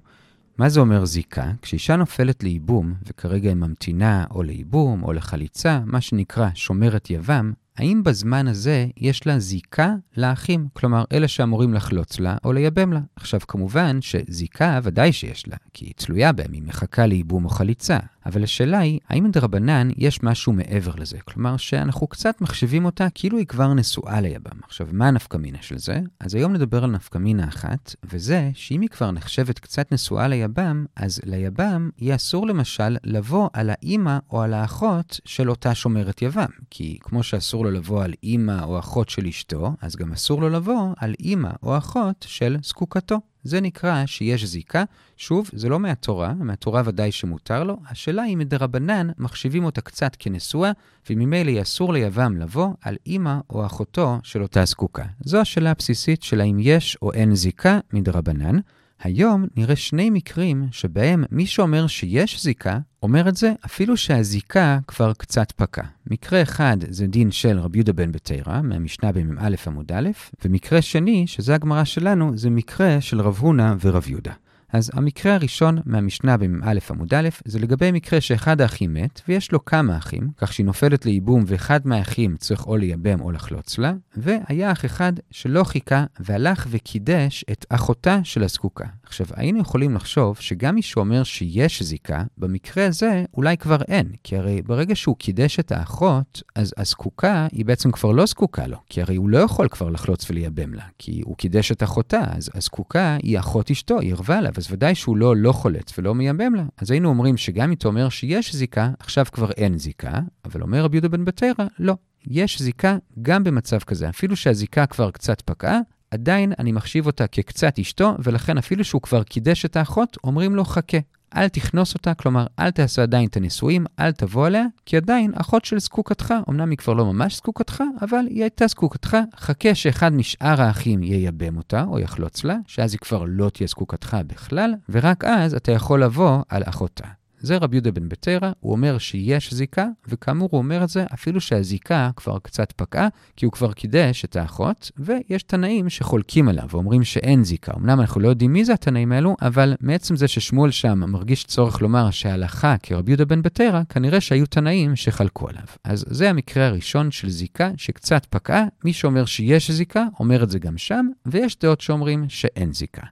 מה 0.58 0.70
זה 0.70 0.80
אומר 0.80 1.06
זיקה? 1.06 1.52
כשאישה 1.62 1.96
נופלת 1.96 2.44
לייבום, 2.44 2.94
וכרגע 3.08 3.50
היא 3.50 3.56
ממתינה 3.56 4.26
או 4.32 4.44
לייבום 4.44 5.04
או 5.04 5.14
לחליצה, 5.14 5.80
מה 5.86 6.02
שנקרא 6.02 6.50
שומרת 6.56 7.10
יבם, 7.10 7.54
האם 7.78 8.04
בזמן 8.04 8.48
הזה 8.48 8.88
יש 8.98 9.28
לה 9.28 9.40
זיקה 9.40 9.96
לאחים? 10.18 10.68
כלומר, 10.74 11.04
אלה 11.12 11.28
שאמורים 11.28 11.74
לחלוץ 11.74 12.20
לה 12.20 12.38
או 12.44 12.54
לייבם 12.54 12.94
לה. 12.94 13.00
עכשיו, 13.16 13.40
כמובן 13.48 14.02
שזיקה 14.02 14.80
ודאי 14.84 15.14
שיש 15.14 15.48
לה, 15.48 15.56
כי 15.74 15.86
היא 15.86 15.94
תלויה 15.96 16.32
בהם, 16.32 16.52
היא 16.52 16.64
מחכה 16.64 17.06
לייבום 17.06 17.46
או 17.46 17.50
חליצה. 17.50 17.98
אבל 18.26 18.44
השאלה 18.44 18.80
היא, 18.80 19.00
האם 19.10 19.32
דרבנן 19.32 19.90
יש 19.98 20.24
משהו 20.24 20.54
מעבר 20.54 20.92
לזה? 20.96 21.18
כלומר, 21.26 21.58
שאנחנו 21.58 22.08
קצת 22.08 22.42
מחשבים 22.42 22.86
אותה 22.86 23.08
כאילו 23.14 23.38
היא 23.38 23.48
כבר 23.48 23.74
נשואה 23.74 24.22
ליבם. 24.22 24.60
עכשיו, 24.64 24.88
מה 24.92 25.08
הנפקמינה 25.08 25.58
של 25.62 25.78
זה? 25.78 26.00
אז 26.20 26.36
היום 26.36 26.54
נדבר 26.54 26.84
על 26.84 26.92
נפקמינה 26.92 27.48
אחת, 27.48 27.96
וזה 28.04 28.52
שאם 28.54 28.82
היא 28.82 28.90
כבר 28.90 29.12
נחשבת 29.12 29.60
קצת 29.60 29.94
נשואה 29.94 30.28
ליבם, 30.28 30.86
אז 30.96 31.22
ליבם 31.26 31.90
יהיה 31.98 32.16
אסור 32.16 32.48
למשל 32.48 32.98
לבוא 33.04 33.50
על 33.54 33.70
האימא 33.70 34.18
או 34.32 34.42
על 34.42 34.54
האחות 34.54 35.20
של 35.26 35.50
אותה 35.50 35.76
שומרת 35.76 36.22
יבם. 36.22 36.50
כי 36.70 36.98
כמו 37.02 37.24
שאסור 37.24 37.66
לו 37.66 37.72
לבוא 37.72 38.04
על 38.04 38.14
אימא 38.24 38.64
או 38.64 38.80
אחות 38.80 39.10
של 39.10 39.28
אשתו, 39.28 39.74
אז 39.82 39.96
גם 39.96 40.12
אסור 40.12 40.42
לו 40.42 40.50
לבוא 40.50 40.94
על 40.98 41.14
אימא 41.20 41.52
או 41.64 41.78
אחות 41.78 42.26
של 42.30 42.58
זקוקתו. 42.64 43.33
זה 43.44 43.62
נקרא 43.62 44.06
שיש 44.06 44.46
זיקה. 44.46 44.84
שוב, 45.18 45.50
זה 45.54 45.70
לא 45.70 45.80
מהתורה, 45.80 46.34
מהתורה 46.34 46.82
ודאי 46.86 47.12
שמותר 47.12 47.64
לו. 47.64 47.78
השאלה 47.90 48.22
היא 48.22 48.38
מדרבנן 48.38 49.08
מחשיבים 49.18 49.66
אותה 49.66 49.82
קצת 49.82 50.16
כנשואה, 50.20 50.72
וממילא 51.10 51.62
אסור 51.62 51.94
ליבם 51.94 52.38
לבוא 52.38 52.68
על 52.82 52.96
אימא 53.06 53.38
או 53.50 53.66
אחותו 53.66 54.20
של 54.24 54.42
אותה 54.42 54.66
זקוקה. 54.66 55.06
זו 55.26 55.38
השאלה 55.38 55.72
הבסיסית 55.72 56.24
של 56.24 56.42
האם 56.42 56.58
יש 56.60 56.98
או 57.02 57.14
אין 57.14 57.36
זיקה 57.36 57.80
מדרבנן. 57.94 58.58
היום 59.04 59.46
נראה 59.56 59.76
שני 59.76 60.10
מקרים 60.10 60.68
שבהם 60.72 61.24
מי 61.32 61.46
שאומר 61.46 61.88
שיש 61.88 62.44
זיקה, 62.44 62.80
אומר 63.04 63.30
את 63.30 63.36
זה 63.36 63.54
אפילו 63.66 63.98
שהזיקה 63.98 64.80
כבר 64.88 65.14
קצת 65.14 65.52
פקע. 65.52 65.82
מקרה 66.08 66.42
אחד 66.42 66.78
זה 66.90 67.08
דין 67.08 67.32
של 67.32 67.60
רבי 67.60 67.78
יהודה 67.78 67.94
בן 67.94 68.12
בתירא, 68.12 68.62
מהמשנה 68.62 69.12
במ"א 69.12 69.56
עמוד 69.68 69.92
א', 69.92 70.10
ומקרה 70.46 70.82
שני, 70.82 71.28
שזה 71.28 71.56
הגמרא 71.56 71.84
שלנו, 71.84 72.38
זה 72.38 72.50
מקרה 72.50 73.02
של 73.02 73.22
רב 73.22 73.38
הונא 73.40 73.74
ורב 73.82 74.06
יהודה. 74.08 74.34
אז 74.74 74.92
המקרה 74.94 75.36
הראשון 75.36 75.78
מהמשנה 75.86 76.38
במ"א 76.38 76.80
עמוד 76.90 77.14
א', 77.14 77.30
זה 77.46 77.60
לגבי 77.60 77.92
מקרה 77.92 78.22
שאחד 78.22 78.62
האחים 78.62 78.94
מת, 78.94 79.22
ויש 79.28 79.52
לו 79.52 79.66
כמה 79.66 79.98
אחים, 79.98 80.30
כך 80.38 80.54
שהיא 80.54 80.66
נופלת 80.66 81.06
לייבום 81.06 81.44
ואחד 81.48 81.80
מהאחים 81.86 82.38
צריך 82.38 82.68
או 82.68 82.78
לייבם 82.78 83.22
או 83.22 83.32
לחלוץ 83.32 83.78
לה, 83.78 83.94
והיה 84.18 84.72
אח 84.72 84.86
אחד 84.86 85.14
שלא 85.32 85.64
חיכה 85.64 86.06
והלך 86.20 86.68
וקידש 86.70 87.46
את 87.52 87.66
אחותה 87.70 88.20
של 88.24 88.44
הזקוקה. 88.44 88.86
עכשיו, 89.04 89.28
היינו 89.36 89.60
יכולים 89.60 89.96
לחשוב 89.96 90.38
שגם 90.40 90.76
מי 90.76 90.82
שאומר 90.82 91.24
שיש 91.24 91.84
זיקה, 91.84 92.24
במקרה 92.38 92.88
הזה 92.88 93.26
אולי 93.34 93.58
כבר 93.58 93.82
אין, 93.88 94.12
כי 94.24 94.38
הרי 94.38 94.62
ברגע 94.62 94.96
שהוא 94.96 95.16
קידש 95.18 95.60
את 95.60 95.72
האחות, 95.72 96.42
אז 96.56 96.74
הזקוקה 96.78 97.48
היא 97.52 97.66
בעצם 97.66 97.92
כבר 97.92 98.12
לא 98.12 98.26
זקוקה 98.26 98.68
לו, 98.68 98.78
כי 98.90 99.02
הרי 99.02 99.16
הוא 99.16 99.30
לא 99.30 99.38
יכול 99.38 99.68
כבר 99.68 99.90
לחלוץ 99.90 100.30
ולייבם 100.30 100.74
לה, 100.74 100.84
כי 101.00 101.22
הוא 101.26 101.38
קידש 101.38 101.72
את 101.72 101.84
אחותה, 101.84 102.22
אז 102.32 102.50
הזקוקה 102.54 103.18
היא 103.24 103.40
אחות 103.40 103.72
אשתו, 103.72 104.00
היא 104.00 104.14
ערבה 104.14 104.42
לה, 104.42 104.50
אז 104.64 104.72
ודאי 104.72 104.96
שהוא 104.96 105.18
לא 105.18 105.36
לא 105.36 105.52
חולץ 105.52 105.98
ולא 105.98 106.16
מייבם 106.16 106.56
לה. 106.56 106.64
אז 106.78 106.92
היינו 106.92 107.10
אומרים 107.10 107.38
שגם 107.38 107.70
אם 107.70 107.74
אתה 107.74 107.88
אומר 107.88 108.10
שיש 108.10 108.56
זיקה, 108.56 108.92
עכשיו 109.00 109.26
כבר 109.32 109.52
אין 109.52 109.78
זיקה, 109.78 110.20
אבל 110.46 110.62
אומר 110.62 110.84
רבי 110.84 110.98
יהודה 110.98 111.10
בן 111.10 111.26
בתרא, 111.26 111.66
לא. 111.80 111.96
יש 112.28 112.62
זיקה 112.62 112.98
גם 113.22 113.44
במצב 113.44 113.80
כזה. 113.80 114.10
אפילו 114.10 114.36
שהזיקה 114.36 114.86
כבר 114.86 115.12
קצת 115.12 115.42
פקעה, 115.42 115.80
עדיין 116.12 116.54
אני 116.60 116.72
מחשיב 116.72 117.06
אותה 117.06 117.28
כקצת 117.28 117.80
אשתו, 117.80 118.16
ולכן 118.24 118.58
אפילו 118.58 118.84
שהוא 118.84 119.02
כבר 119.02 119.24
קידש 119.24 119.66
את 119.66 119.76
האחות, 119.76 120.18
אומרים 120.24 120.56
לו 120.56 120.66
חכה. 120.66 120.98
אל 121.36 121.48
תכנוס 121.48 121.94
אותה, 121.94 122.14
כלומר, 122.14 122.46
אל 122.60 122.72
תעשה 122.72 123.04
עדיין 123.04 123.28
את 123.28 123.38
הנישואים, 123.38 123.86
אל 124.00 124.12
תבוא 124.12 124.48
עליה, 124.48 124.66
כי 124.86 124.98
עדיין 124.98 125.32
אחות 125.36 125.66
של 125.66 125.80
זקוקתך, 125.80 126.34
אמנם 126.50 126.70
היא 126.70 126.78
כבר 126.78 126.94
לא 126.94 127.06
ממש 127.06 127.36
זקוקתך, 127.36 127.84
אבל 128.02 128.26
היא 128.30 128.42
הייתה 128.42 128.68
זקוקתך, 128.68 129.18
חכה 129.36 129.76
שאחד 129.76 130.14
משאר 130.14 130.62
האחים 130.62 131.04
ייבם 131.04 131.58
אותה, 131.58 131.84
או 131.84 132.00
יחלוץ 132.00 132.44
לה, 132.44 132.56
שאז 132.68 132.94
היא 132.94 133.00
כבר 133.00 133.24
לא 133.28 133.50
תהיה 133.50 133.68
זקוקתך 133.68 134.18
בכלל, 134.28 134.74
ורק 134.90 135.26
אז 135.26 135.54
אתה 135.54 135.72
יכול 135.72 136.04
לבוא 136.04 136.42
על 136.50 136.64
אחותה. 136.66 137.23
זה 137.44 137.58
רבי 137.58 137.76
יהודה 137.76 137.92
בן 137.92 138.10
בטרה, 138.10 138.52
הוא 138.60 138.72
אומר 138.72 138.98
שיש 138.98 139.54
זיקה, 139.54 139.88
וכאמור 140.08 140.50
הוא 140.52 140.58
אומר 140.58 140.84
את 140.84 140.90
זה 140.90 141.06
אפילו 141.14 141.42
שהזיקה 141.42 142.10
כבר 142.16 142.40
קצת 142.40 142.72
פקעה, 142.72 143.08
כי 143.36 143.46
הוא 143.46 143.52
כבר 143.52 143.74
קידש 143.74 144.26
את 144.26 144.36
האחות, 144.36 144.92
ויש 144.98 145.44
תנאים 145.44 145.90
שחולקים 145.90 146.50
עליו 146.50 146.68
ואומרים 146.70 147.04
שאין 147.04 147.44
זיקה. 147.44 147.72
אמנם 147.78 148.00
אנחנו 148.00 148.22
לא 148.22 148.28
יודעים 148.28 148.54
מי 148.54 148.66
זה 148.66 148.74
התנאים 148.74 149.12
האלו, 149.12 149.36
אבל 149.42 149.76
מעצם 149.82 150.16
זה 150.16 150.28
ששמואל 150.28 150.72
שם 150.72 151.00
מרגיש 151.00 151.44
צורך 151.44 151.82
לומר 151.82 152.12
שההלכה 152.12 152.76
כרבי 152.84 153.12
יהודה 153.12 153.26
בן 153.26 153.42
בטרה, 153.42 153.84
כנראה 153.90 154.22
שהיו 154.22 154.46
תנאים 154.46 154.96
שחלקו 154.96 155.50
עליו. 155.50 155.66
אז 155.84 156.06
זה 156.08 156.30
המקרה 156.30 156.68
הראשון 156.68 157.12
של 157.12 157.30
זיקה 157.30 157.72
שקצת 157.78 158.26
פקעה. 158.30 158.64
מי 158.86 158.94
שאומר 158.94 159.26
שיש 159.26 159.72
זיקה, 159.72 160.06
אומר 160.20 160.44
את 160.44 160.50
זה 160.50 160.60
גם 160.60 160.78
שם, 160.78 161.08
ויש 161.26 161.60
דעות 161.60 161.82
שאומרים 161.82 162.26
שאין 162.30 162.74
זיקה. 162.74 163.04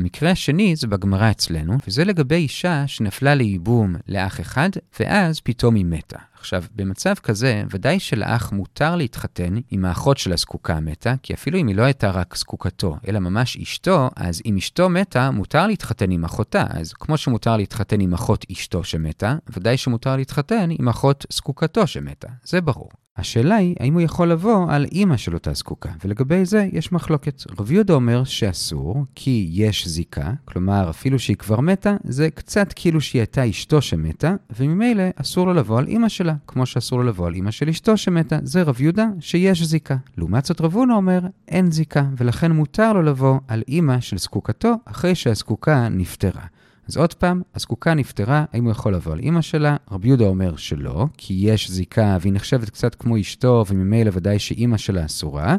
המקרה 0.00 0.30
השני 0.30 0.76
זה 0.76 0.86
בגמרא 0.86 1.30
אצלנו, 1.30 1.76
וזה 1.86 2.04
לגבי 2.04 2.34
אישה 2.34 2.86
שנפלה 2.86 3.34
לייבום 3.34 3.94
לאח 4.08 4.40
אחד, 4.40 4.70
ואז 5.00 5.40
פתאום 5.40 5.74
היא 5.74 5.84
מתה. 5.84 6.29
עכשיו, 6.40 6.64
במצב 6.76 7.14
כזה, 7.14 7.62
ודאי 7.70 8.00
שלאח 8.00 8.52
מותר 8.52 8.96
להתחתן 8.96 9.54
עם 9.70 9.84
האחות 9.84 10.18
של 10.18 10.32
הזקוקה 10.32 10.76
המתה, 10.76 11.14
כי 11.22 11.34
אפילו 11.34 11.58
אם 11.58 11.66
היא 11.66 11.76
לא 11.76 11.82
הייתה 11.82 12.10
רק 12.10 12.36
זקוקתו, 12.36 12.96
אלא 13.08 13.18
ממש 13.18 13.56
אשתו, 13.56 14.10
אז 14.16 14.42
אם 14.46 14.56
אשתו 14.56 14.88
מתה, 14.88 15.30
מותר 15.30 15.66
להתחתן 15.66 16.10
עם 16.10 16.24
אחותה. 16.24 16.64
אז 16.70 16.92
כמו 16.92 17.16
שמותר 17.16 17.56
להתחתן 17.56 18.00
עם 18.00 18.14
אחות 18.14 18.46
אשתו 18.52 18.84
שמתה, 18.84 19.36
ודאי 19.56 19.76
שמותר 19.76 20.16
להתחתן 20.16 20.68
עם 20.78 20.88
אחות 20.88 21.26
זקוקתו 21.30 21.86
שמתה. 21.86 22.28
זה 22.44 22.60
ברור. 22.60 22.90
השאלה 23.16 23.56
היא, 23.56 23.74
האם 23.80 23.94
הוא 23.94 24.00
יכול 24.00 24.30
לבוא 24.30 24.66
על 24.68 24.86
אימא 24.92 25.16
של 25.16 25.34
אותה 25.34 25.52
זקוקה, 25.52 25.90
ולגבי 26.04 26.44
זה 26.44 26.66
יש 26.72 26.92
מחלוקת. 26.92 27.42
רב 27.58 27.72
יהודה 27.72 27.94
אומר 27.94 28.24
שאסור, 28.24 29.04
כי 29.14 29.48
יש 29.52 29.88
זיקה, 29.88 30.32
כלומר, 30.44 30.90
אפילו 30.90 31.18
שהיא 31.18 31.36
כבר 31.36 31.60
מתה, 31.60 31.96
זה 32.04 32.30
קצת 32.30 32.72
כאילו 32.76 33.00
שהיא 33.00 33.20
הייתה 33.20 33.50
אשתו 33.50 33.82
שמתה, 33.82 34.34
וממילא 34.58 35.02
אסור 35.16 35.46
לו 35.46 35.54
לבוא 35.54 35.78
על 35.78 35.86
אימא 35.86 36.08
שלה, 36.08 36.29
כמו 36.46 36.66
שאסור 36.66 36.98
לו 36.98 37.04
לבוא 37.04 37.26
על 37.26 37.34
אימא 37.34 37.50
של 37.50 37.68
אשתו 37.68 37.96
שמתה. 37.96 38.38
זה 38.42 38.62
רב 38.62 38.80
יהודה 38.80 39.06
שיש 39.20 39.62
זיקה. 39.62 39.96
לעומת 40.16 40.44
זאת 40.44 40.60
רב 40.60 40.74
הונא 40.74 40.92
אומר, 40.92 41.20
אין 41.48 41.70
זיקה, 41.70 42.04
ולכן 42.16 42.52
מותר 42.52 42.92
לו 42.92 43.02
לבוא 43.02 43.38
על 43.48 43.62
אימא 43.68 44.00
של 44.00 44.18
זקוקתו, 44.18 44.74
אחרי 44.84 45.14
שהזקוקה 45.14 45.88
נפטרה. 45.88 46.44
אז 46.88 46.96
עוד 46.96 47.14
פעם, 47.14 47.42
הזקוקה 47.54 47.94
נפטרה, 47.94 48.44
האם 48.52 48.64
הוא 48.64 48.70
יכול 48.70 48.94
לבוא 48.94 49.12
על 49.12 49.18
אימא 49.18 49.40
שלה? 49.40 49.76
רבי 49.90 50.08
יהודה 50.08 50.24
אומר 50.24 50.56
שלא, 50.56 51.06
כי 51.16 51.34
יש 51.34 51.70
זיקה 51.70 52.16
והיא 52.20 52.32
נחשבת 52.32 52.70
קצת 52.70 52.94
כמו 52.94 53.20
אשתו, 53.20 53.64
וממילא 53.68 54.10
ודאי 54.14 54.38
שאימא 54.38 54.76
שלה 54.76 55.04
אסורה. 55.04 55.56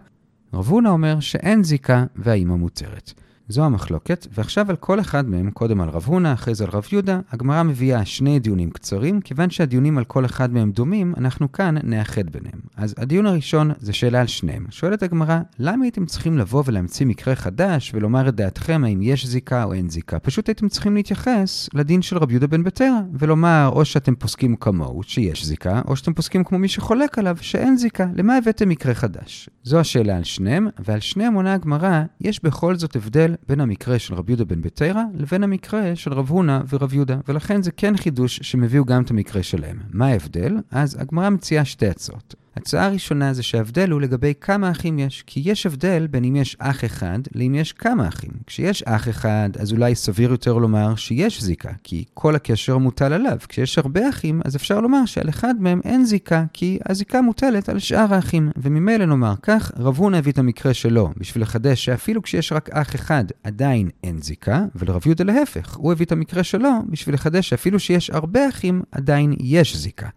רב 0.54 0.68
הונא 0.68 0.90
אומר 0.90 1.20
שאין 1.20 1.64
זיקה 1.64 2.06
והאימא 2.16 2.56
מותרת. 2.56 3.14
זו 3.52 3.64
המחלוקת, 3.64 4.28
ועכשיו 4.34 4.70
על 4.70 4.76
כל 4.76 5.00
אחד 5.00 5.30
מהם, 5.30 5.52
קודם 5.52 5.82
על 5.82 5.90
רב 5.90 6.04
הונא, 6.06 6.34
אחרי 6.34 6.56
זה 6.56 6.64
על 6.64 6.70
רב 6.70 6.88
יהודה, 6.92 7.20
הגמרא 7.32 7.64
מביאה 7.64 8.06
שני 8.06 8.40
דיונים 8.40 8.70
קצרים, 8.70 9.22
כיוון 9.22 9.50
שהדיונים 9.50 9.98
על 9.98 10.04
כל 10.04 10.26
אחד 10.26 10.54
מהם 10.54 10.72
דומים, 10.72 11.14
אנחנו 11.18 11.52
כאן 11.52 11.76
נאחד 11.84 12.30
ביניהם. 12.30 12.60
אז 12.78 12.96
הדיון 12.98 13.26
הראשון 13.26 13.72
זה 13.80 13.94
שאלה 13.94 14.22
על 14.22 14.28
שניהם. 14.28 14.66
שואלת 14.70 15.04
הגמרא, 15.04 15.40
למה 15.60 15.86
הייתם 15.86 16.06
צריכים 16.06 16.38
לבוא 16.38 16.64
ולהמציא 16.66 17.06
מקרה 17.06 17.36
חדש 17.36 17.92
ולומר 17.94 18.30
את 18.30 18.36
דעתכם 18.36 18.84
האם 18.86 19.02
יש 19.02 19.26
זיקה 19.26 19.64
או 19.64 19.74
אין 19.74 19.90
זיקה? 19.90 20.20
פשוט 20.20 20.48
הייתם 20.48 20.68
צריכים 20.68 20.96
להתייחס 20.96 21.70
לדין 21.74 22.02
של 22.02 22.18
רב 22.18 22.32
יהודה 22.32 22.48
בן 22.48 22.64
בטרה, 22.64 23.02
ולומר 23.14 23.70
או 23.74 23.86
שאתם 23.86 24.16
פוסקים 24.16 24.56
כמוהו, 24.56 25.04
שיש 25.04 25.46
זיקה, 25.46 25.82
או 25.88 25.96
שאתם 25.96 26.14
פוסקים 26.14 26.44
כמו 26.44 26.60
מי 26.60 26.68
שחולק 26.68 27.20
עליו, 27.20 27.38
שאין 27.42 27.78
זיקה. 27.78 28.08
למה 28.16 28.38
הבאתם 28.38 28.70
מקרה 28.70 28.94
חדש? 28.94 29.50
זו 29.64 29.80
השאלה 29.80 30.18
על 30.18 30.24
שניהם, 30.24 30.68
ועל 30.80 31.00
שניהם 31.00 31.34
עונה 31.34 31.54
הגמרא, 31.54 32.02
יש 32.22 32.44
בכל 32.44 32.76
זאת 32.76 32.96
הבדל 32.96 33.36
בין 33.48 33.60
המקרה 33.62 34.00
של 34.00 34.14
רב 34.14 34.30
יהודה 34.30 34.46
בן 34.46 34.62
ביתרא 34.62 35.04
לבין 35.14 35.44
המקרה 35.44 35.96
של 35.96 36.14
רב 36.14 36.30
הונא 36.30 36.60
ורב 36.70 36.94
יהודה, 36.94 37.20
ולכן 37.28 37.62
זה 37.62 37.72
כן 37.72 37.98
חידוש 37.98 38.40
שהם 38.42 38.64
הביאו 38.64 38.86
גם 38.86 39.04
את 39.04 39.12
המקרה 39.12 39.44
שלהם. 39.44 39.80
מה 39.94 40.08
ההבדל? 40.08 40.58
אז 40.72 41.02
הגמרא 41.02 41.30
מציעה 41.30 41.66
שתי 41.66 41.88
הצעות. 41.88 42.36
הצעה 42.56 42.86
הראשונה 42.86 43.34
זה 43.34 43.44
שההבדל 43.44 43.90
הוא 43.90 44.02
לגבי 44.02 44.34
כמה 44.42 44.72
אחים 44.72 45.00
יש, 45.00 45.24
כי 45.28 45.42
יש 45.46 45.66
הבדל 45.66 46.08
בין 46.08 46.24
אם 46.24 46.36
יש 46.36 46.58
אח 46.60 46.86
אחד 46.86 47.20
לאם 47.36 47.56
יש 47.56 47.74
כמה 47.74 48.08
אחים. 48.08 48.32
כשיש 48.48 48.84
אח 48.84 49.10
אחד, 49.10 49.50
אז 49.60 49.72
אולי 49.72 49.96
סביר 49.96 50.32
יותר 50.32 50.54
לומר 50.54 50.96
שיש 50.96 51.44
זיקה, 51.44 51.72
כי 51.84 52.04
כל 52.14 52.36
הקשר 52.36 52.78
מוטל 52.78 53.14
עליו. 53.14 53.38
כשיש 53.50 53.78
הרבה 53.78 54.10
אחים, 54.10 54.42
אז 54.46 54.56
אפשר 54.56 54.82
לומר 54.82 55.06
שעל 55.06 55.30
אחד 55.30 55.56
מהם 55.60 55.82
אין 55.84 56.06
זיקה, 56.06 56.44
כי 56.54 56.80
הזיקה 56.90 57.22
מוטלת 57.22 57.70
על 57.70 57.80
שאר 57.80 58.14
האחים. 58.14 58.50
וממילא 58.58 59.06
נאמר 59.06 59.34
כך, 59.42 59.72
רב 59.78 59.98
הונא 59.98 60.18
הביא 60.18 60.32
את 60.32 60.38
המקרה 60.38 60.74
שלו, 60.74 61.10
בשביל 61.18 61.44
לחדש 61.44 61.86
שאפילו 61.86 62.22
כשיש 62.22 62.52
רק 62.52 62.70
אח 62.70 62.96
אחד, 62.96 63.26
עדיין 63.44 63.90
אין 64.04 64.22
זיקה, 64.22 64.66
ולרב 64.76 65.02
יהודה 65.06 65.24
להפך, 65.24 65.76
הוא 65.76 65.92
הביא 65.92 66.06
את 66.06 66.12
המקרה 66.12 66.44
שלו, 66.44 66.72
בשביל 66.90 67.16
לחדש 67.16 67.50
שאפילו 67.50 67.80
שיש 67.80 68.10
הרבה 68.10 68.50
אחים, 68.50 68.82
עדיין 68.92 69.34
יש 69.40 69.78
זיקה. 69.78 70.08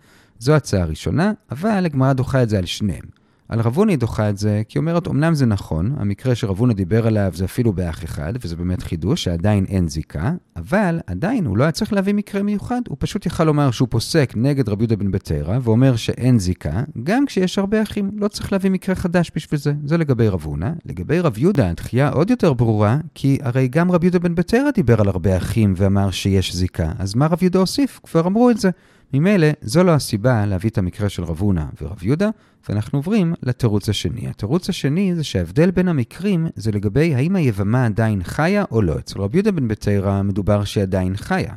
זו 0.45 0.53
הצעה 0.53 0.83
הראשונה, 0.83 1.33
אבל 1.51 1.87
הגמרא 1.87 2.13
דוחה 2.13 2.43
את 2.43 2.49
זה 2.49 2.59
על 2.59 2.67
שניהם. 2.67 3.05
על 3.49 3.61
רבוני 3.61 3.97
דוחה 3.97 4.31
את 4.31 4.39
זה, 4.39 4.63
כי 4.69 4.79
אומרת, 4.79 5.09
אמנם 5.09 5.35
זה 5.35 5.47
נכון, 5.47 5.95
המקרה 5.99 6.35
שרבוני 6.35 6.75
דיבר 6.75 7.07
עליו 7.07 7.31
זה 7.35 7.45
אפילו 7.45 7.73
באח 7.73 8.05
אחד, 8.05 8.33
וזה 8.41 8.57
באמת 8.57 8.83
חידוש, 8.83 9.25
שעדיין 9.25 9.65
אין 9.69 9.89
זיקה, 9.89 10.33
אבל 10.57 11.01
עדיין 11.07 11.47
הוא 11.47 11.57
לא 11.57 11.65
היה 11.65 11.73
צריך 11.73 11.93
להביא 11.93 12.15
מקרה 12.15 12.43
מיוחד, 12.43 12.81
הוא 12.89 12.97
פשוט 13.01 13.27
יכל 13.27 13.45
לומר 13.45 13.71
שהוא 13.71 13.89
פוסק 13.91 14.33
נגד 14.37 14.69
רבי 14.69 14.83
יהודה 14.83 14.97
בן 14.97 15.11
בטרה, 15.11 15.59
ואומר 15.63 15.97
שאין 15.97 16.39
זיקה, 16.39 16.83
גם 17.03 17.27
כשיש 17.27 17.59
הרבה 17.59 17.83
אחים, 17.83 18.11
לא 18.17 18.29
צריך 18.29 18.53
להביא 18.53 18.71
מקרה 18.71 18.95
חדש 18.95 19.31
בשביל 19.35 19.61
זה. 19.61 19.73
זה 19.85 19.99
לגבי 19.99 20.29
רב 20.29 20.43
הונא. 20.45 20.71
לגבי 20.87 21.21
רב 21.21 21.39
יהודה, 21.39 21.71
הדחייה 21.71 22.09
עוד 22.09 22.31
יותר 22.31 22.53
ברורה, 22.53 22.99
כי 23.15 23.39
הרי 23.43 23.69
גם 23.69 23.91
רבי 23.91 24.07
יהודה 24.07 24.19
בן 24.19 24.35
בטרה 24.35 24.71
דיבר 24.75 25.01
על 25.01 25.09
הרבה 25.09 25.37
אחים 25.37 25.75
ואמר 25.77 26.11
שיש 26.11 26.55
זיקה, 26.55 26.93
אז 26.99 27.15
מה 27.15 27.27
רב 27.27 27.43
יהודה 27.43 27.59
הוסיף? 27.59 28.01
כבר 28.03 28.27
אמרו 28.27 28.51
את 28.51 28.59
זה. 28.59 28.71
ממילא, 29.15 29.47
זו 29.63 29.85
לא 29.85 29.91
הסיבה 29.91 30.47
להביא 30.47 30.71
את 30.71 30.79
המקרה 30.79 31.09
של 31.09 31.25
רב 31.25 31.41
הונא 31.41 31.65
ורב 31.83 32.03
יהודה, 32.03 32.29
ואנחנו 32.69 32.99
עוברים 32.99 33.35
לתירוץ 33.43 33.89
השני. 33.89 34.29
התירוץ 34.29 34.69
השני 34.69 35.15
זה 35.15 35.25
שההבדל 35.25 35.71
בין 35.71 35.89
המקרים 35.89 36.47
זה 36.57 36.73
לגבי 36.73 37.15
האם 37.15 37.37
היבמה 37.37 37.87
עדיין 37.87 38.23
חיה 38.23 38.65
או 38.71 38.83
לא. 38.83 38.99
אצל 38.99 39.21
רב 39.21 39.35
יהודה 39.35 39.53
בן 39.53 39.69
בתרא 39.69 40.23
מדובר 40.23 40.65
שהיא 40.65 40.83
עדיין 40.83 41.17
חיה. 41.17 41.55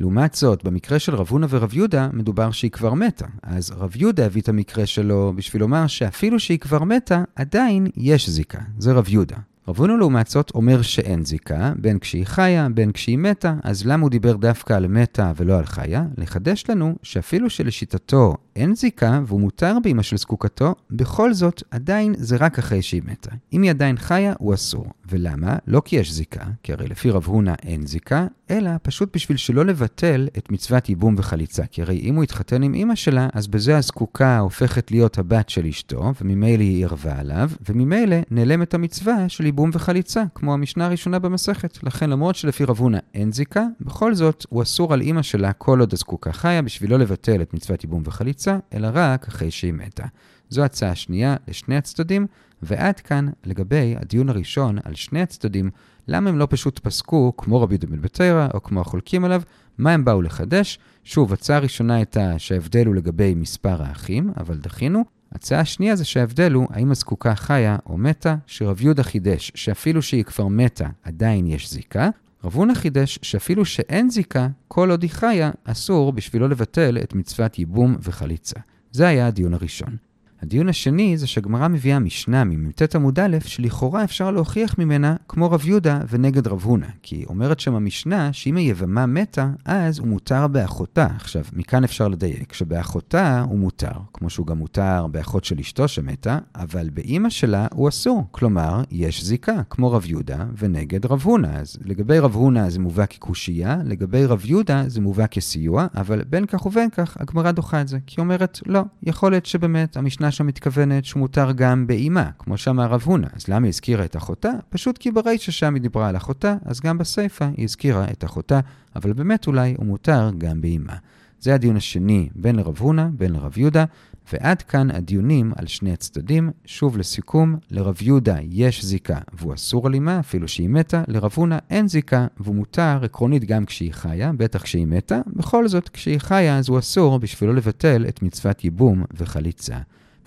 לעומת 0.00 0.34
זאת, 0.34 0.64
במקרה 0.64 0.98
של 0.98 1.14
רב 1.14 1.26
הונא 1.30 1.46
ורב 1.50 1.74
יהודה, 1.74 2.08
מדובר 2.12 2.50
שהיא 2.50 2.70
כבר 2.70 2.94
מתה. 2.94 3.26
אז 3.42 3.70
רב 3.70 3.96
יהודה 3.96 4.26
הביא 4.26 4.42
את 4.42 4.48
המקרה 4.48 4.86
שלו 4.86 5.32
בשביל 5.36 5.62
לומר 5.62 5.86
שאפילו 5.86 6.40
שהיא 6.40 6.58
כבר 6.58 6.84
מתה, 6.84 7.24
עדיין 7.36 7.86
יש 7.96 8.28
זיקה. 8.28 8.60
זה 8.78 8.92
רב 8.92 9.08
יהודה. 9.08 9.36
רב 9.68 9.78
הונא 9.78 9.92
לעומת 9.92 10.26
זאת 10.26 10.50
אומר 10.54 10.82
שאין 10.82 11.24
זיקה, 11.24 11.72
בין 11.76 11.98
כשהיא 11.98 12.24
חיה, 12.24 12.68
בין 12.74 12.92
כשהיא 12.92 13.18
מתה, 13.18 13.54
אז 13.62 13.86
למה 13.86 14.02
הוא 14.02 14.10
דיבר 14.10 14.36
דווקא 14.36 14.72
על 14.72 14.86
מתה 14.86 15.32
ולא 15.36 15.58
על 15.58 15.66
חיה? 15.66 16.04
לחדש 16.18 16.64
לנו 16.68 16.94
שאפילו 17.02 17.50
שלשיטתו 17.50 18.34
אין 18.56 18.74
זיקה 18.74 19.20
והוא 19.26 19.40
מותר 19.40 19.76
באמא 19.82 20.02
של 20.02 20.16
זקוקתו, 20.16 20.74
בכל 20.90 21.32
זאת 21.32 21.62
עדיין 21.70 22.14
זה 22.18 22.36
רק 22.36 22.58
אחרי 22.58 22.82
שהיא 22.82 23.02
מתה. 23.04 23.30
אם 23.52 23.62
היא 23.62 23.70
עדיין 23.70 23.96
חיה, 23.96 24.32
הוא 24.38 24.54
אסור. 24.54 24.86
ולמה? 25.10 25.56
לא 25.66 25.82
כי 25.84 25.96
יש 25.96 26.12
זיקה, 26.12 26.44
כי 26.62 26.72
הרי 26.72 26.86
לפי 26.88 27.10
רב 27.10 27.24
הונא 27.24 27.54
אין 27.62 27.86
זיקה, 27.86 28.26
אלא 28.50 28.70
פשוט 28.82 29.16
בשביל 29.16 29.36
שלא 29.36 29.64
לבטל 29.64 30.28
את 30.38 30.52
מצוות 30.52 30.88
ייבום 30.88 31.14
וחליצה. 31.18 31.66
כי 31.66 31.82
הרי 31.82 31.98
אם 31.98 32.14
הוא 32.14 32.24
יתחתן 32.24 32.62
עם 32.62 32.74
אמא 32.74 32.94
שלה, 32.94 33.28
אז 33.32 33.46
בזה 33.46 33.76
הזקוקה 33.76 34.38
הופכת 34.38 34.90
להיות 34.90 35.18
הבת 35.18 35.48
של 35.48 35.66
אשתו, 35.66 36.12
וממילא 36.20 36.62
היא 36.62 36.84
ערבה 36.84 37.18
עליו, 37.18 37.50
וממילא 37.68 38.16
נעלמת 38.30 38.74
המצווה 38.74 39.28
של 39.28 39.46
ייבום 39.58 39.70
וחליצה, 39.72 40.24
כמו 40.34 40.54
המשנה 40.54 40.86
הראשונה 40.86 41.18
במסכת. 41.18 41.78
לכן 41.82 42.10
למרות 42.10 42.34
שלפי 42.34 42.64
רב 42.64 42.78
הונא 42.78 42.98
אין 43.14 43.32
זיקה, 43.32 43.64
בכל 43.80 44.14
זאת 44.14 44.46
הוא 44.48 44.62
אסור 44.62 44.92
על 44.92 45.02
אמא 45.02 45.22
שלה 45.22 45.52
כל 45.52 45.80
עוד 45.80 45.92
הזקוקה 45.92 46.32
חיה, 46.32 46.62
בשביל 46.62 46.90
לא 46.90 46.98
לבטל 46.98 47.42
את 47.42 47.54
מצוות 47.54 47.84
ייבום 47.84 48.02
וחליצה, 48.04 48.58
אלא 48.74 48.88
רק 48.92 49.28
אחרי 49.28 49.50
שהיא 49.50 49.72
מתה. 49.72 50.04
זו 50.48 50.62
הצעה 50.62 50.94
שנייה 50.94 51.36
לשני 51.48 51.76
הצדדים, 51.76 52.26
ועד 52.62 53.00
כאן 53.00 53.28
לגבי 53.44 53.94
הדיון 54.00 54.28
הראשון 54.28 54.78
על 54.84 54.94
שני 54.94 55.22
הצדדים, 55.22 55.70
למה 56.08 56.30
הם 56.30 56.38
לא 56.38 56.46
פשוט 56.50 56.78
פסקו 56.78 57.32
כמו 57.36 57.60
רבי 57.60 57.76
דוד 57.76 58.02
בתרא 58.02 58.48
או 58.54 58.62
כמו 58.62 58.80
החולקים 58.80 59.24
עליו, 59.24 59.42
מה 59.78 59.92
הם 59.92 60.04
באו 60.04 60.22
לחדש. 60.22 60.78
שוב, 61.04 61.32
הצעה 61.32 61.56
הראשונה 61.56 61.94
הייתה 61.94 62.38
שההבדל 62.38 62.86
הוא 62.86 62.94
לגבי 62.94 63.34
מספר 63.34 63.82
האחים, 63.82 64.30
אבל 64.36 64.56
דחינו. 64.56 65.17
הצעה 65.32 65.60
השנייה 65.60 65.96
זה 65.96 66.04
שההבדל 66.04 66.52
הוא 66.52 66.66
האם 66.70 66.90
הזקוקה 66.90 67.34
חיה 67.34 67.76
או 67.86 67.98
מתה, 67.98 68.36
שרב 68.46 68.82
יהודה 68.82 69.02
חידש 69.02 69.52
שאפילו 69.54 70.02
שהיא 70.02 70.24
כבר 70.24 70.46
מתה, 70.46 70.88
עדיין 71.02 71.46
יש 71.46 71.70
זיקה. 71.70 72.10
רב 72.44 72.54
הונא 72.54 72.74
חידש 72.74 73.18
שאפילו 73.22 73.64
שאין 73.64 74.10
זיקה, 74.10 74.48
כל 74.68 74.90
עוד 74.90 75.02
היא 75.02 75.10
חיה, 75.10 75.50
אסור 75.64 76.12
בשביל 76.12 76.42
לא 76.42 76.48
לבטל 76.48 76.98
את 77.02 77.14
מצוות 77.14 77.58
ייבום 77.58 77.96
וחליצה. 78.02 78.60
זה 78.92 79.08
היה 79.08 79.26
הדיון 79.26 79.54
הראשון. 79.54 79.96
הדיון 80.42 80.68
השני 80.68 81.18
זה 81.18 81.26
שהגמרא 81.26 81.68
מביאה 81.68 81.98
משנה 81.98 82.44
ממ"ט 82.44 82.94
עמוד 82.94 83.18
א', 83.20 83.36
שלכאורה 83.44 84.04
אפשר 84.04 84.30
להוכיח 84.30 84.78
ממנה 84.78 85.16
כמו 85.28 85.50
רב 85.50 85.66
יהודה 85.66 86.00
ונגד 86.08 86.46
רב 86.46 86.62
הונא. 86.62 86.86
כי 87.02 87.24
אומרת 87.28 87.60
שם 87.60 87.74
המשנה 87.74 88.32
שאם 88.32 88.56
היבמה 88.56 89.06
מתה, 89.06 89.50
אז 89.64 89.98
הוא 89.98 90.08
מותר 90.08 90.46
באחותה. 90.46 91.06
עכשיו, 91.16 91.44
מכאן 91.52 91.84
אפשר 91.84 92.08
לדייק 92.08 92.52
שבאחותה 92.52 93.40
הוא 93.40 93.58
מותר, 93.58 93.92
כמו 94.12 94.30
שהוא 94.30 94.46
גם 94.46 94.58
מותר 94.58 95.06
באחות 95.10 95.44
של 95.44 95.58
אשתו 95.58 95.88
שמתה, 95.88 96.38
אבל 96.54 96.90
באימא 96.90 97.30
שלה 97.30 97.66
הוא 97.74 97.88
אסור. 97.88 98.24
כלומר, 98.30 98.82
יש 98.90 99.24
זיקה, 99.24 99.62
כמו 99.70 99.92
רב 99.92 100.04
יהודה 100.06 100.44
ונגד 100.58 101.06
רב 101.06 101.22
הונא. 101.22 101.46
אז 101.46 101.76
לגבי 101.84 102.18
רב 102.18 102.34
הונא 102.34 102.70
זה 102.70 102.80
מובא 102.80 103.06
כקושייה, 103.06 103.76
לגבי 103.84 104.26
רב 104.26 104.42
יהודה 104.44 104.84
זה 104.86 105.00
מובא 105.00 105.26
כסיוע, 105.26 105.86
אבל 105.96 106.24
בין 106.24 106.46
כך 106.46 106.66
ובין 106.66 106.90
כך 106.90 107.16
הגמרא 107.20 107.50
דוחה 107.50 107.80
את 107.80 107.88
זה. 107.88 107.98
כי 108.06 108.20
היא 108.20 108.22
אומרת, 108.22 108.58
לא, 108.66 108.82
יכול 109.02 109.30
להיות 109.32 109.46
שבאמת 109.46 109.96
המשנה 109.96 110.27
שם 110.30 110.46
מתכוונת 110.46 111.04
שהוא 111.04 111.20
מותר 111.20 111.52
גם 111.52 111.86
באימה, 111.86 112.30
כמו 112.38 112.58
שאמר 112.58 112.86
רב 112.86 113.02
הונא. 113.04 113.28
אז 113.32 113.48
למה 113.48 113.66
היא 113.66 113.68
הזכירה 113.68 114.04
את 114.04 114.16
אחותה? 114.16 114.50
פשוט 114.68 114.98
כי 114.98 115.10
ברישא 115.10 115.52
שם 115.52 115.74
היא 115.74 115.82
דיברה 115.82 116.08
על 116.08 116.16
אחותה, 116.16 116.56
אז 116.64 116.80
גם 116.80 116.98
בסיפא 116.98 117.48
היא 117.56 117.64
הזכירה 117.64 118.04
את 118.12 118.24
אחותה, 118.24 118.60
אבל 118.96 119.12
באמת 119.12 119.46
אולי 119.46 119.74
הוא 119.78 119.86
מותר 119.86 120.30
גם 120.38 120.60
באימה. 120.60 120.96
זה 121.40 121.54
הדיון 121.54 121.76
השני 121.76 122.28
בין 122.34 122.56
לרב 122.56 122.78
הונא, 122.78 123.06
בין 123.12 123.32
לרב 123.32 123.58
יהודה, 123.58 123.84
ועד 124.32 124.62
כאן 124.62 124.90
הדיונים 124.90 125.52
על 125.56 125.66
שני 125.66 125.92
הצדדים. 125.92 126.50
שוב 126.64 126.98
לסיכום, 126.98 127.56
לרב 127.70 127.96
יהודה 128.02 128.36
יש 128.42 128.84
זיקה 128.84 129.18
והוא 129.32 129.54
אסור 129.54 129.86
על 129.86 129.94
אימה, 129.94 130.20
אפילו 130.20 130.48
שהיא 130.48 130.68
מתה, 130.68 131.02
לרב 131.08 131.32
הונא 131.34 131.58
אין 131.70 131.88
זיקה 131.88 132.26
והוא 132.40 132.54
מותר 132.54 132.98
עקרונית 133.02 133.44
גם 133.44 133.66
כשהיא 133.66 133.92
חיה, 133.92 134.32
בטח 134.36 134.62
כשהיא 134.62 134.86
מתה, 134.86 135.20
בכל 135.26 135.68
זאת 135.68 135.88
כשהיא 135.88 136.18
חיה 136.18 136.58
אז 136.58 136.68
הוא 136.68 136.78
אסור 136.78 137.18
בשבילו 137.18 137.52
לבטל 137.52 138.04
את 138.08 138.22
מצוות 138.22 138.64
ייבום 138.64 139.04
וחליצה. 139.16 139.78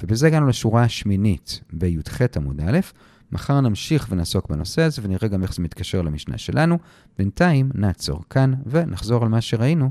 ובזה 0.04 0.28
הגענו 0.28 0.48
לשורה 0.48 0.84
השמינית 0.84 1.62
בי"ח 1.74 2.22
עמוד 2.36 2.62
א'. 2.62 2.80
מחר 3.32 3.62
נמשיך 3.62 4.08
ונעסוק 4.10 4.50
בנושא 4.50 4.82
הזה 4.82 5.02
ונראה 5.06 5.28
גם 5.28 5.44
איך 5.44 5.54
זה 5.54 5.62
מתקשר 5.62 6.02
למשנה 6.02 6.38
שלנו. 6.38 6.78
בינתיים 7.18 7.70
נעצור 7.74 8.24
כאן 8.30 8.54
ונחזור 8.66 9.24
על 9.24 9.30
מה 9.30 9.42
שראינו. 9.42 9.90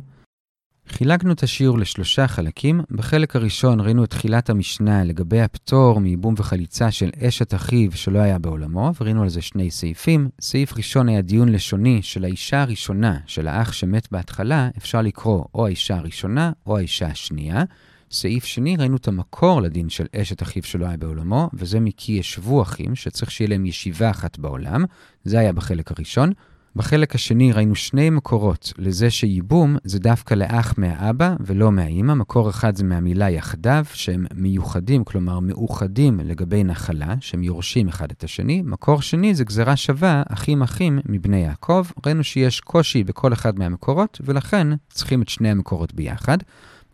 חילקנו 0.89 1.33
את 1.33 1.43
השיעור 1.43 1.79
לשלושה 1.79 2.29
חלקים. 2.29 2.81
בחלק 2.91 3.37
הראשון 3.37 3.81
ראינו 3.81 4.05
את 4.05 4.11
תחילת 4.11 4.51
המשנה 4.51 5.05
לגבי 5.05 5.41
הפטור 5.41 6.01
מייבום 6.01 6.35
וחליצה 6.37 6.91
של 6.91 7.11
אשת 7.19 7.55
אחיו 7.55 7.93
שלא 7.93 8.19
היה 8.19 8.39
בעולמו, 8.39 8.93
וראינו 9.01 9.23
על 9.23 9.29
זה 9.29 9.43
שני 9.43 9.71
סעיפים. 9.71 10.29
סעיף 10.41 10.77
ראשון 10.77 11.09
היה 11.09 11.23
דיון 11.23 11.49
לשוני 11.49 12.03
של 12.03 12.25
האישה 12.25 12.63
הראשונה 12.63 13.19
של 13.27 13.49
האח 13.49 13.73
שמת 13.73 14.09
בהתחלה, 14.11 14.69
אפשר 14.79 15.03
לקרוא 15.03 15.45
או 15.55 15.67
האישה 15.67 15.97
הראשונה 15.97 16.53
או 16.67 16.77
האישה 16.77 17.07
השנייה. 17.07 17.65
סעיף 18.13 18.45
שני, 18.45 18.77
ראינו 18.77 18.97
את 18.97 19.09
המקור 19.09 19.63
לדין 19.63 19.89
של 19.89 20.07
אשת 20.17 20.43
אחיו 20.43 20.63
שלא 20.63 20.87
היה 20.87 20.97
בעולמו, 20.97 21.51
וזה 21.55 21.81
מכי 21.81 22.13
ישבו 22.13 22.63
אחים, 22.63 22.95
שצריך 22.95 23.31
שיהיה 23.31 23.49
להם 23.51 23.67
ישיבה 23.67 24.11
אחת 24.11 24.39
בעולם. 24.39 24.85
זה 25.25 25.39
היה 25.39 25.53
בחלק 25.53 25.91
הראשון. 25.91 26.33
בחלק 26.77 27.15
השני 27.15 27.53
ראינו 27.53 27.75
שני 27.75 28.11
מקורות 28.11 28.73
לזה 28.79 29.11
שייבום 29.11 29.77
זה 29.85 29.99
דווקא 29.99 30.35
לאח 30.35 30.75
מהאבא 30.77 31.35
ולא 31.41 31.73
מהאימא. 31.73 32.15
מקור 32.15 32.51
אחד 32.51 32.77
זה 32.77 32.85
מהמילה 32.85 33.31
יחדיו, 33.31 33.85
שהם 33.93 34.27
מיוחדים, 34.35 35.05
כלומר 35.05 35.41
מאוחדים 35.41 36.21
לגבי 36.21 36.65
נחלה, 36.65 37.15
שהם 37.21 37.43
יורשים 37.43 37.89
אחד 37.89 38.11
את 38.11 38.25
השני. 38.25 38.63
מקור 38.63 39.03
שני 39.03 39.35
זה 39.35 39.45
גזרה 39.45 39.77
שווה, 39.77 40.23
אחים 40.29 40.63
אחים 40.63 40.99
מבני 41.09 41.41
יעקב. 41.41 41.87
ראינו 42.07 42.25
שיש 42.25 42.61
קושי 42.61 43.05
בכל 43.05 43.33
אחד 43.33 43.59
מהמקורות, 43.59 44.21
ולכן 44.25 44.67
צריכים 44.89 45.23
את 45.23 45.29
שני 45.29 45.51
המקורות 45.51 45.95
ביחד. 45.95 46.39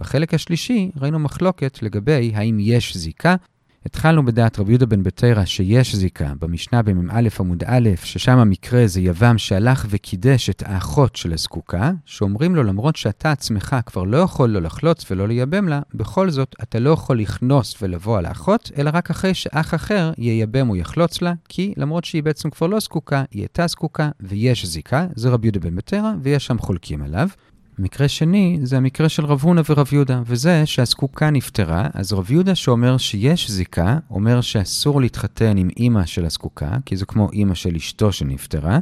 בחלק 0.00 0.34
השלישי 0.34 0.90
ראינו 1.00 1.18
מחלוקת 1.18 1.78
לגבי 1.82 2.32
האם 2.34 2.56
יש 2.60 2.96
זיקה. 2.96 3.36
התחלנו 3.86 4.24
בדעת 4.24 4.58
רבי 4.58 4.72
יהודה 4.72 4.86
בן 4.86 5.02
בתרא 5.02 5.44
שיש 5.44 5.94
זיקה 5.94 6.32
במשנה 6.40 6.82
במ"א 6.82 7.28
עמוד 7.40 7.64
א', 7.66 7.88
ששם 8.04 8.38
המקרה 8.38 8.86
זה 8.86 9.00
יבם 9.00 9.38
שהלך 9.38 9.86
וקידש 9.90 10.50
את 10.50 10.62
האחות 10.66 11.16
של 11.16 11.32
הזקוקה, 11.32 11.90
שאומרים 12.04 12.54
לו 12.54 12.62
למרות 12.62 12.96
שאתה 12.96 13.32
עצמך 13.32 13.76
כבר 13.86 14.02
לא 14.02 14.16
יכול 14.16 14.50
לא 14.50 14.62
לחלוץ 14.62 15.10
ולא 15.10 15.28
לייבם 15.28 15.68
לה, 15.68 15.80
בכל 15.94 16.30
זאת 16.30 16.54
אתה 16.62 16.78
לא 16.78 16.90
יכול 16.90 17.20
לכנוס 17.20 17.82
ולבוא 17.82 18.18
על 18.18 18.26
האחות, 18.26 18.70
אלא 18.78 18.90
רק 18.94 19.10
אחרי 19.10 19.34
שאח 19.34 19.74
אחר 19.74 20.12
ייבם 20.18 20.70
או 20.70 20.76
יחלוץ 20.76 21.22
לה, 21.22 21.32
כי 21.48 21.74
למרות 21.76 22.04
שהיא 22.04 22.22
בעצם 22.22 22.50
כבר 22.50 22.66
לא 22.66 22.80
זקוקה, 22.80 23.24
היא 23.30 23.42
הייתה 23.42 23.66
זקוקה 23.66 24.10
ויש 24.20 24.66
זיקה, 24.66 25.06
זה 25.16 25.28
רבי 25.28 25.46
יהודה 25.46 25.60
בן 25.60 25.76
בתרא, 25.76 26.12
ויש 26.22 26.46
שם 26.46 26.58
חולקים 26.58 27.02
עליו. 27.02 27.28
מקרה 27.78 28.08
שני 28.08 28.58
זה 28.62 28.76
המקרה 28.76 29.08
של 29.08 29.24
רב 29.24 29.40
הונא 29.42 29.62
ורב 29.68 29.88
יהודה, 29.92 30.22
וזה 30.26 30.66
שהזקוקה 30.66 31.30
נפטרה, 31.30 31.86
אז 31.94 32.12
רב 32.12 32.30
יהודה 32.30 32.54
שאומר 32.54 32.96
שיש 32.96 33.50
זיקה, 33.50 33.98
אומר 34.10 34.40
שאסור 34.40 35.00
להתחתן 35.00 35.56
עם 35.56 35.68
אימא 35.76 36.06
של 36.06 36.24
הזקוקה, 36.24 36.70
כי 36.86 36.96
זה 36.96 37.06
כמו 37.06 37.30
אימא 37.32 37.54
של 37.54 37.76
אשתו 37.76 38.12
שנפטרה. 38.12 38.78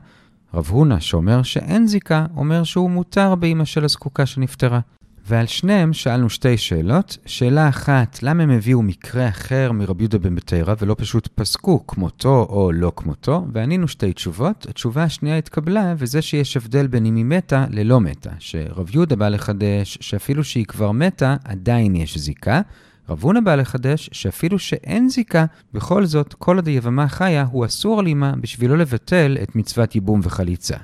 רב 0.55 0.67
הונא 0.71 1.01
שאומר 1.01 1.43
שאין 1.43 1.87
זיקה, 1.87 2.27
אומר 2.37 2.65
שהוא 2.65 2.91
מותר 2.91 3.35
באימא 3.35 3.65
של 3.65 3.85
הזקוקה 3.85 4.27
שנפטרה. 4.27 4.81
ועל 5.27 5.47
שניהם 5.47 5.93
שאלנו 5.93 6.31
שתי 6.31 6.57
שאלות. 6.57 7.19
שאלה 7.27 7.69
אחת, 7.69 8.19
למה 8.23 8.43
הם 8.43 8.51
הביאו 8.51 8.83
מקרה 8.83 9.29
אחר 9.29 9.73
מרבי 9.73 10.03
יהודה 10.03 10.19
בן 10.19 10.35
בתרא 10.35 10.75
ולא 10.81 10.97
פשוט 10.99 11.29
פסקו 11.35 11.87
כמותו 11.87 12.47
או 12.49 12.73
לא 12.73 12.93
כמותו? 12.97 13.47
וענינו 13.53 13.89
שתי 13.89 14.13
תשובות. 14.13 14.67
התשובה 14.71 15.03
השנייה 15.03 15.39
התקבלה, 15.39 15.95
וזה 15.99 16.23
שיש 16.23 16.57
הבדל 16.57 16.87
בין 16.87 17.07
אם 17.07 17.17
היא 17.17 17.25
מתה 17.25 17.67
ללא 17.71 18.01
מתה. 18.01 18.31
שרב 18.39 18.95
יהודה 18.95 19.17
בא 19.17 19.29
לחדש 19.29 19.99
שאפילו 20.01 20.45
שהיא 20.45 20.67
כבר 20.67 20.93
מתה, 20.93 21.37
עדיין 21.45 21.97
יש 21.97 22.19
זיקה. 22.19 22.61
רב 23.09 23.23
הונא 23.23 23.41
בא 23.41 23.55
לחדש 23.55 24.11
שאפילו 24.13 24.59
שאין 24.59 25.09
זיקה, 25.09 25.45
בכל 25.75 26.07
זאת, 26.07 26.35
כל 26.35 26.57
עוד 26.57 26.67
היבמה 26.67 27.09
חיה, 27.09 27.47
הוא 27.51 27.67
אסור 27.67 28.01
על 28.01 28.09
אמה 28.09 28.33
בשביל 28.41 28.71
לא 28.71 28.79
לבטל 28.79 29.37
את 29.43 29.57
מצוות 29.57 29.95
ייבום 29.95 30.21
וחליצה. 30.23 30.77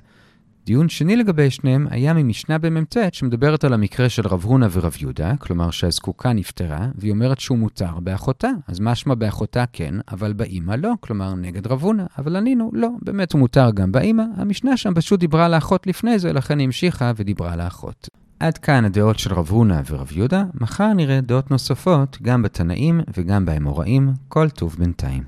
דיון 0.67 0.89
שני 0.89 1.17
לגבי 1.17 1.51
שניהם 1.51 1.87
היה 1.91 2.13
ממשנה 2.13 2.59
במ"ט 2.59 2.97
שמדברת 3.13 3.65
על 3.65 3.73
המקרה 3.73 4.09
של 4.09 4.27
רב 4.27 4.45
הונא 4.45 4.67
ורב 4.73 4.97
יהודה, 5.01 5.37
כלומר 5.37 5.71
שהזקוקה 5.71 6.33
נפטרה, 6.33 6.89
והיא 6.95 7.13
אומרת 7.13 7.41
שהוא 7.41 7.59
מותר 7.59 8.01
באחותה. 8.01 8.51
אז 8.69 8.81
משמע 8.81 9.15
באחותה 9.15 9.65
כן, 9.73 9.95
אבל 10.13 10.33
באימא 10.33 10.73
לא, 10.73 10.93
כלומר 11.01 11.35
נגד 11.35 11.67
רב 11.67 11.83
הונא. 11.83 12.05
אבל 12.19 12.37
ענינו, 12.37 12.71
לא, 12.73 12.89
באמת 13.03 13.33
הוא 13.33 13.39
מותר 13.39 13.71
גם 13.71 13.93
באימא. 13.93 14.23
המשנה 14.37 14.77
שם 14.77 14.95
פשוט 14.95 15.21
דיברה 15.21 15.45
על 15.45 15.55
האחות 15.55 15.87
לפני 15.87 16.19
זה, 16.19 16.33
לכן 16.33 16.59
היא 16.59 16.65
המשיכה 16.65 17.13
ודיברה 17.17 17.53
על 17.53 17.61
האחות. 17.61 18.09
עד 18.41 18.59
כאן 18.59 18.85
הדעות 18.85 19.19
של 19.19 19.35
רב 19.35 19.49
הונא 19.51 19.81
ורב 19.91 20.09
יהודה, 20.13 20.45
מחר 20.61 20.93
נראה 20.93 21.21
דעות 21.21 21.51
נוספות 21.51 22.19
גם 22.23 22.43
בתנאים 22.43 23.01
וגם 23.17 23.45
באמוראים, 23.45 24.13
כל 24.29 24.49
טוב 24.49 24.77
בינתיים. 24.79 25.19